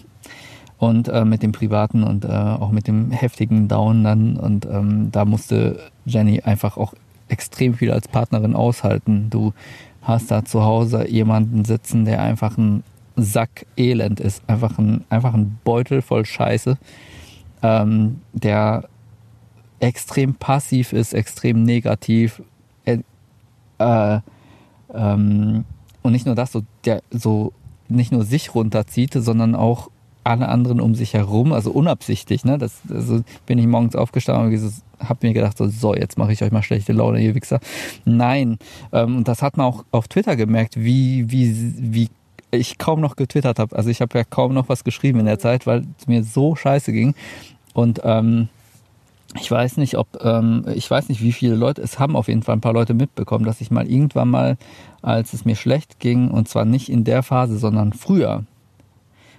[0.79, 4.37] Und äh, mit dem privaten und äh, auch mit dem heftigen Down dann.
[4.37, 6.95] Und ähm, da musste Jenny einfach auch
[7.27, 9.27] extrem viel als Partnerin aushalten.
[9.29, 9.55] Du
[10.03, 12.85] hast da zu Hause jemanden sitzen, der einfach ein
[13.17, 16.79] Sack Elend ist, einfach ein, einfach ein Beutel voll Scheiße,
[17.63, 18.89] ähm, der
[19.81, 22.43] extrem passiv ist, extrem negativ.
[22.85, 22.99] Äh,
[23.79, 24.21] äh,
[24.95, 25.65] ähm,
[26.03, 27.53] und nicht nur das, so, der so
[27.89, 29.91] nicht nur sich runterzieht, sondern auch
[30.25, 32.45] alle anderen um sich herum, also unabsichtlich.
[32.45, 32.59] Ne?
[32.59, 36.43] Das, also bin ich morgens aufgestanden und habe mir gedacht, so, so jetzt mache ich
[36.43, 37.61] euch mal schlechte Laune, ihr Wichser.
[38.05, 38.59] Nein,
[38.93, 42.09] ähm, und das hat man auch auf Twitter gemerkt, wie, wie, wie
[42.51, 43.75] ich kaum noch getwittert habe.
[43.77, 46.57] Also ich habe ja kaum noch was geschrieben in der Zeit, weil es mir so
[46.57, 47.15] scheiße ging.
[47.73, 48.49] Und ähm,
[49.35, 52.43] ich weiß nicht, ob, ähm, ich weiß nicht, wie viele Leute, es haben auf jeden
[52.43, 54.57] Fall ein paar Leute mitbekommen, dass ich mal irgendwann mal,
[55.03, 58.45] als es mir schlecht ging, und zwar nicht in der Phase, sondern früher,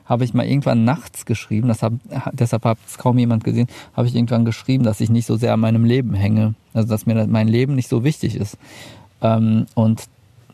[0.05, 1.93] habe ich mal irgendwann nachts geschrieben, das hab,
[2.33, 5.53] deshalb hat es kaum jemand gesehen, habe ich irgendwann geschrieben, dass ich nicht so sehr
[5.53, 6.55] an meinem Leben hänge.
[6.73, 8.57] Also dass mir mein Leben nicht so wichtig ist.
[9.21, 10.05] Ähm, und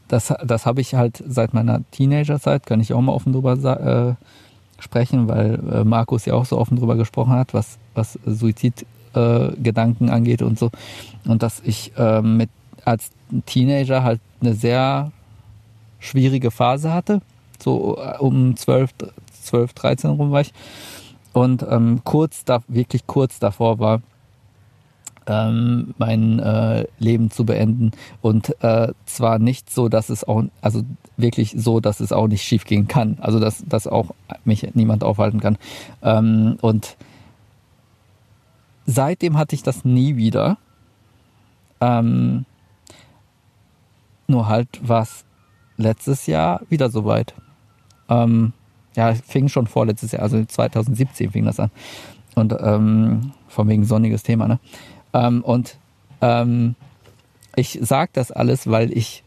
[0.09, 4.81] das, das habe ich halt seit meiner Teenagerzeit, kann ich auch mal offen drüber äh,
[4.81, 10.09] sprechen, weil äh, Markus ja auch so offen drüber gesprochen hat, was, was Suizidgedanken äh,
[10.09, 10.71] angeht und so.
[11.25, 12.49] Und dass ich äh, mit
[12.83, 13.11] als
[13.45, 15.11] Teenager halt eine sehr
[15.99, 17.21] schwierige Phase hatte.
[17.61, 18.91] So äh, um 12,
[19.43, 20.53] 12, 13 rum war ich.
[21.33, 24.01] Und ähm, kurz da, wirklich kurz davor war,
[25.27, 27.91] ähm, mein äh, Leben zu beenden.
[28.21, 30.83] Und äh, zwar nicht so, dass es auch, also
[31.17, 33.17] wirklich so, dass es auch nicht schief gehen kann.
[33.19, 34.11] Also dass, dass auch
[34.43, 35.57] mich niemand aufhalten kann.
[36.03, 36.95] Ähm, und
[38.85, 40.57] seitdem hatte ich das nie wieder.
[41.81, 42.45] Ähm,
[44.27, 45.25] nur halt war es
[45.77, 47.33] letztes Jahr wieder soweit.
[48.09, 48.53] Ähm,
[48.95, 51.71] ja, fing schon vorletztes Jahr, also 2017 fing das an.
[52.35, 54.59] Und ähm, von wegen sonniges Thema, ne?
[55.13, 55.77] Ähm, und
[56.21, 56.75] ähm,
[57.55, 59.23] ich sage das alles, weil ich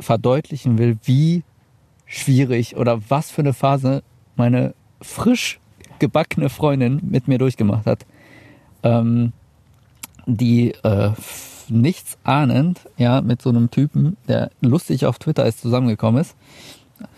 [0.00, 1.42] verdeutlichen will, wie
[2.06, 4.02] schwierig oder was für eine Phase
[4.34, 5.60] meine frisch
[6.00, 8.06] gebackene Freundin mit mir durchgemacht hat.
[8.82, 9.32] Ähm,
[10.26, 11.10] die äh,
[11.68, 16.36] nichts ahnend, ja, mit so einem Typen, der lustig auf Twitter ist, zusammengekommen ist.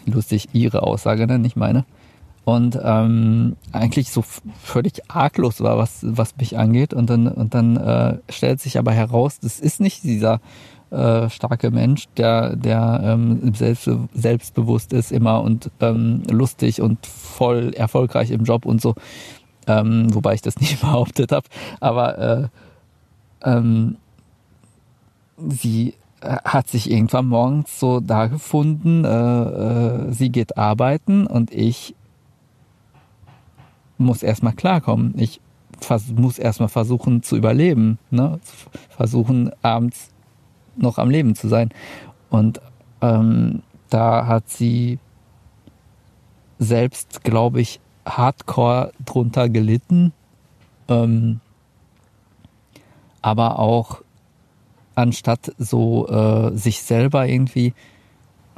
[0.07, 1.85] Lustig ihre Aussage, ne, nicht meine
[2.45, 4.25] und ähm, eigentlich so
[4.61, 6.93] völlig arglos war, was, was mich angeht.
[6.93, 10.41] Und dann, und dann äh, stellt sich aber heraus, das ist nicht dieser
[10.91, 17.73] äh, starke Mensch, der, der ähm, selbst, selbstbewusst ist immer und ähm, lustig und voll
[17.75, 18.95] erfolgreich im Job und so.
[19.67, 21.47] Ähm, wobei ich das nicht behauptet habe.
[21.81, 22.49] Aber äh,
[23.45, 23.97] ähm,
[25.37, 31.53] sie äh, hat sich irgendwann morgens so da gefunden, äh, äh, sie geht arbeiten und
[31.53, 31.95] ich
[33.99, 35.15] muss erstmal klarkommen.
[35.17, 35.41] Ich
[36.15, 38.39] muss erstmal versuchen zu überleben, ne?
[38.89, 40.11] versuchen abends
[40.77, 41.71] noch am Leben zu sein.
[42.31, 42.61] Und
[43.01, 44.99] ähm, da hat sie
[46.59, 50.13] selbst, glaube ich, hardcore drunter gelitten.
[50.89, 51.41] Ähm,
[53.21, 54.03] aber auch
[54.95, 57.73] anstatt so äh, sich selber irgendwie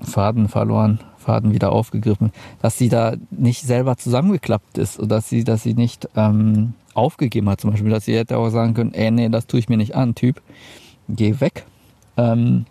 [0.01, 5.45] Faden verloren, Faden wieder aufgegriffen, dass sie da nicht selber zusammengeklappt ist oder dass sie,
[5.45, 9.11] dass sie nicht ähm, aufgegeben hat, zum Beispiel, dass sie hätte auch sagen können, ey,
[9.11, 10.43] nee, das tue ich mir nicht an, Typ,
[11.09, 11.65] geh weg,
[12.17, 12.67] ähm,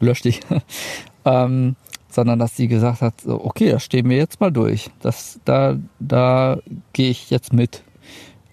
[0.00, 0.40] lösch dich,
[1.24, 1.76] ähm,
[2.16, 5.76] sondern dass sie gesagt hat, so, okay, da stehen wir jetzt mal durch, das, da,
[6.00, 6.58] da
[6.92, 7.82] gehe ich jetzt mit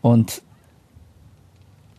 [0.01, 0.43] und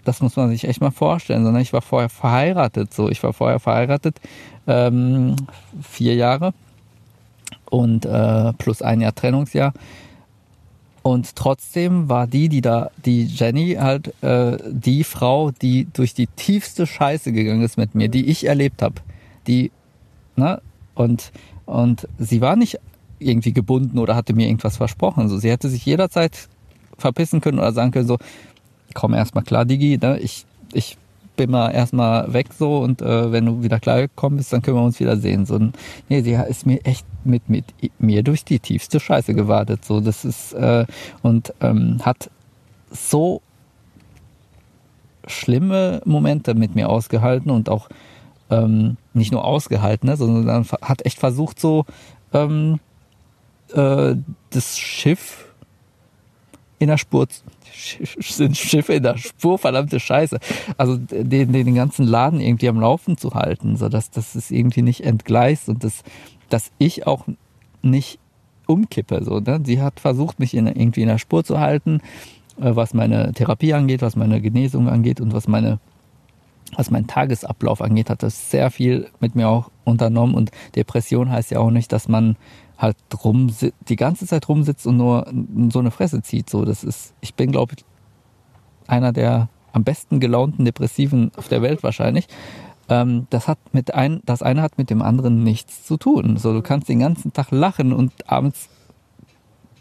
[0.04, 3.32] das muss man sich echt mal vorstellen, sondern ich war vorher verheiratet, so, ich war
[3.32, 4.20] vorher verheiratet,
[4.66, 5.36] ähm,
[5.82, 6.52] vier Jahre
[7.70, 9.72] und äh, plus ein Jahr Trennungsjahr.
[11.02, 16.26] Und trotzdem war die, die da, die Jenny halt äh, die Frau, die durch die
[16.26, 18.96] tiefste Scheiße gegangen ist mit mir, die ich erlebt habe.
[19.46, 19.70] Die,
[20.36, 20.60] ne,
[20.94, 21.32] und,
[21.66, 22.78] und sie war nicht
[23.18, 25.28] irgendwie gebunden oder hatte mir irgendwas versprochen.
[25.28, 26.48] So, sie hätte sich jederzeit
[26.98, 28.18] verpissen können oder sagen können, so,
[28.94, 30.96] komm erstmal klar, Digi, ne, ich, ich
[31.36, 34.76] bin mal erstmal weg so und äh, wenn du wieder klar gekommen bist, dann können
[34.76, 35.46] wir uns wieder sehen.
[35.46, 35.58] So,
[36.08, 37.64] nee, sie ist mir echt mit, mit
[37.98, 39.84] mir durch die tiefste Scheiße gewartet.
[39.84, 40.86] So, das ist äh,
[41.22, 42.30] und ähm, hat
[42.90, 43.42] so
[45.26, 47.88] schlimme Momente mit mir ausgehalten und auch
[48.50, 51.84] ähm, nicht nur ausgehalten, ne, sondern hat echt versucht, so
[52.32, 52.80] ähm,
[53.72, 54.16] äh,
[54.50, 55.54] das Schiff
[56.78, 57.26] in der Spur
[58.20, 60.38] sind Schiffe in der Spur, verdammte Scheiße.
[60.76, 64.82] Also den, den ganzen Laden irgendwie am Laufen zu halten, so dass das ist irgendwie
[64.82, 66.02] nicht entgleist und das,
[66.50, 67.26] dass ich auch
[67.82, 68.18] nicht
[68.66, 69.22] umkippe.
[69.24, 69.60] So, ne?
[69.64, 72.00] Sie hat versucht, mich in, irgendwie in der Spur zu halten,
[72.60, 75.78] äh, was meine Therapie angeht, was meine Genesung angeht und was meine
[76.76, 80.34] was meinen Tagesablauf angeht, hat das sehr viel mit mir auch unternommen.
[80.34, 82.36] Und Depression heißt ja auch nicht, dass man
[82.78, 83.54] halt drum
[83.88, 85.26] die ganze Zeit rumsitzt und nur
[85.70, 86.50] so eine Fresse zieht.
[86.50, 87.84] So, das ist, ich bin, glaube ich,
[88.86, 92.26] einer der am besten gelaunten Depressiven auf der Welt wahrscheinlich.
[92.88, 96.36] Ähm, das hat mit ein, das eine hat mit dem anderen nichts zu tun.
[96.36, 98.68] So, du kannst den ganzen Tag lachen und abends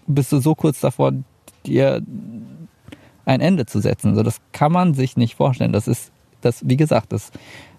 [0.07, 1.13] bist du so kurz davor,
[1.65, 2.01] dir
[3.25, 4.15] ein Ende zu setzen.
[4.15, 5.73] So, das kann man sich nicht vorstellen.
[5.73, 6.11] Das ist,
[6.45, 7.31] das, wie gesagt, das,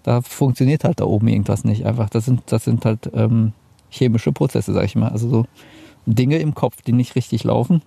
[0.03, 1.85] da funktioniert halt da oben irgendwas nicht.
[1.85, 3.53] Einfach, das sind, das sind halt ähm,
[3.89, 5.09] chemische Prozesse, sag ich mal.
[5.09, 5.45] Also so
[6.05, 7.81] Dinge im Kopf, die nicht richtig laufen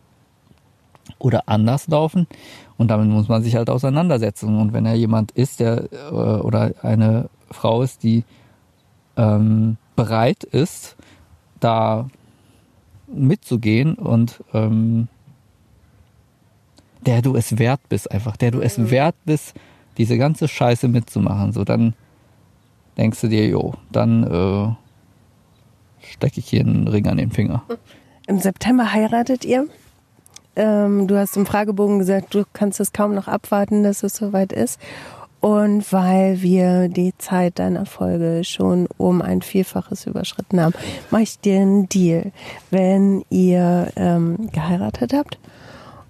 [1.19, 2.27] oder anders laufen.
[2.77, 4.59] Und damit muss man sich halt auseinandersetzen.
[4.59, 8.25] Und wenn er jemand ist, der äh, oder eine Frau ist, die
[9.17, 10.97] ähm, bereit ist,
[11.61, 12.09] da
[13.09, 15.09] mitzugehen und ähm,
[17.05, 19.55] der du es wert bist, einfach, der du es wert bist,
[19.99, 21.95] diese ganze Scheiße mitzumachen, so dann
[22.97, 27.63] denkst du dir, jo, dann äh, stecke ich hier einen Ring an den Finger.
[28.27, 29.67] Im September heiratet ihr.
[30.57, 34.53] Ähm, du hast im Fragebogen gesagt, du kannst es kaum noch abwarten, dass es soweit
[34.53, 34.81] ist.
[35.41, 40.75] Und weil wir die Zeit deiner Folge schon um ein Vielfaches überschritten haben,
[41.11, 42.33] mache ich dir einen Deal.
[42.73, 45.39] Wenn ihr ähm, geheiratet habt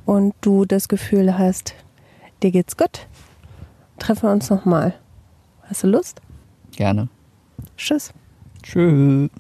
[0.07, 1.74] und du das Gefühl hast,
[2.43, 3.07] dir geht's gut
[3.99, 4.94] treffen wir uns nochmal.
[5.62, 6.20] Hast du Lust?
[6.72, 7.09] Gerne.
[7.76, 8.12] Tschüss.
[8.62, 9.30] Tschüss.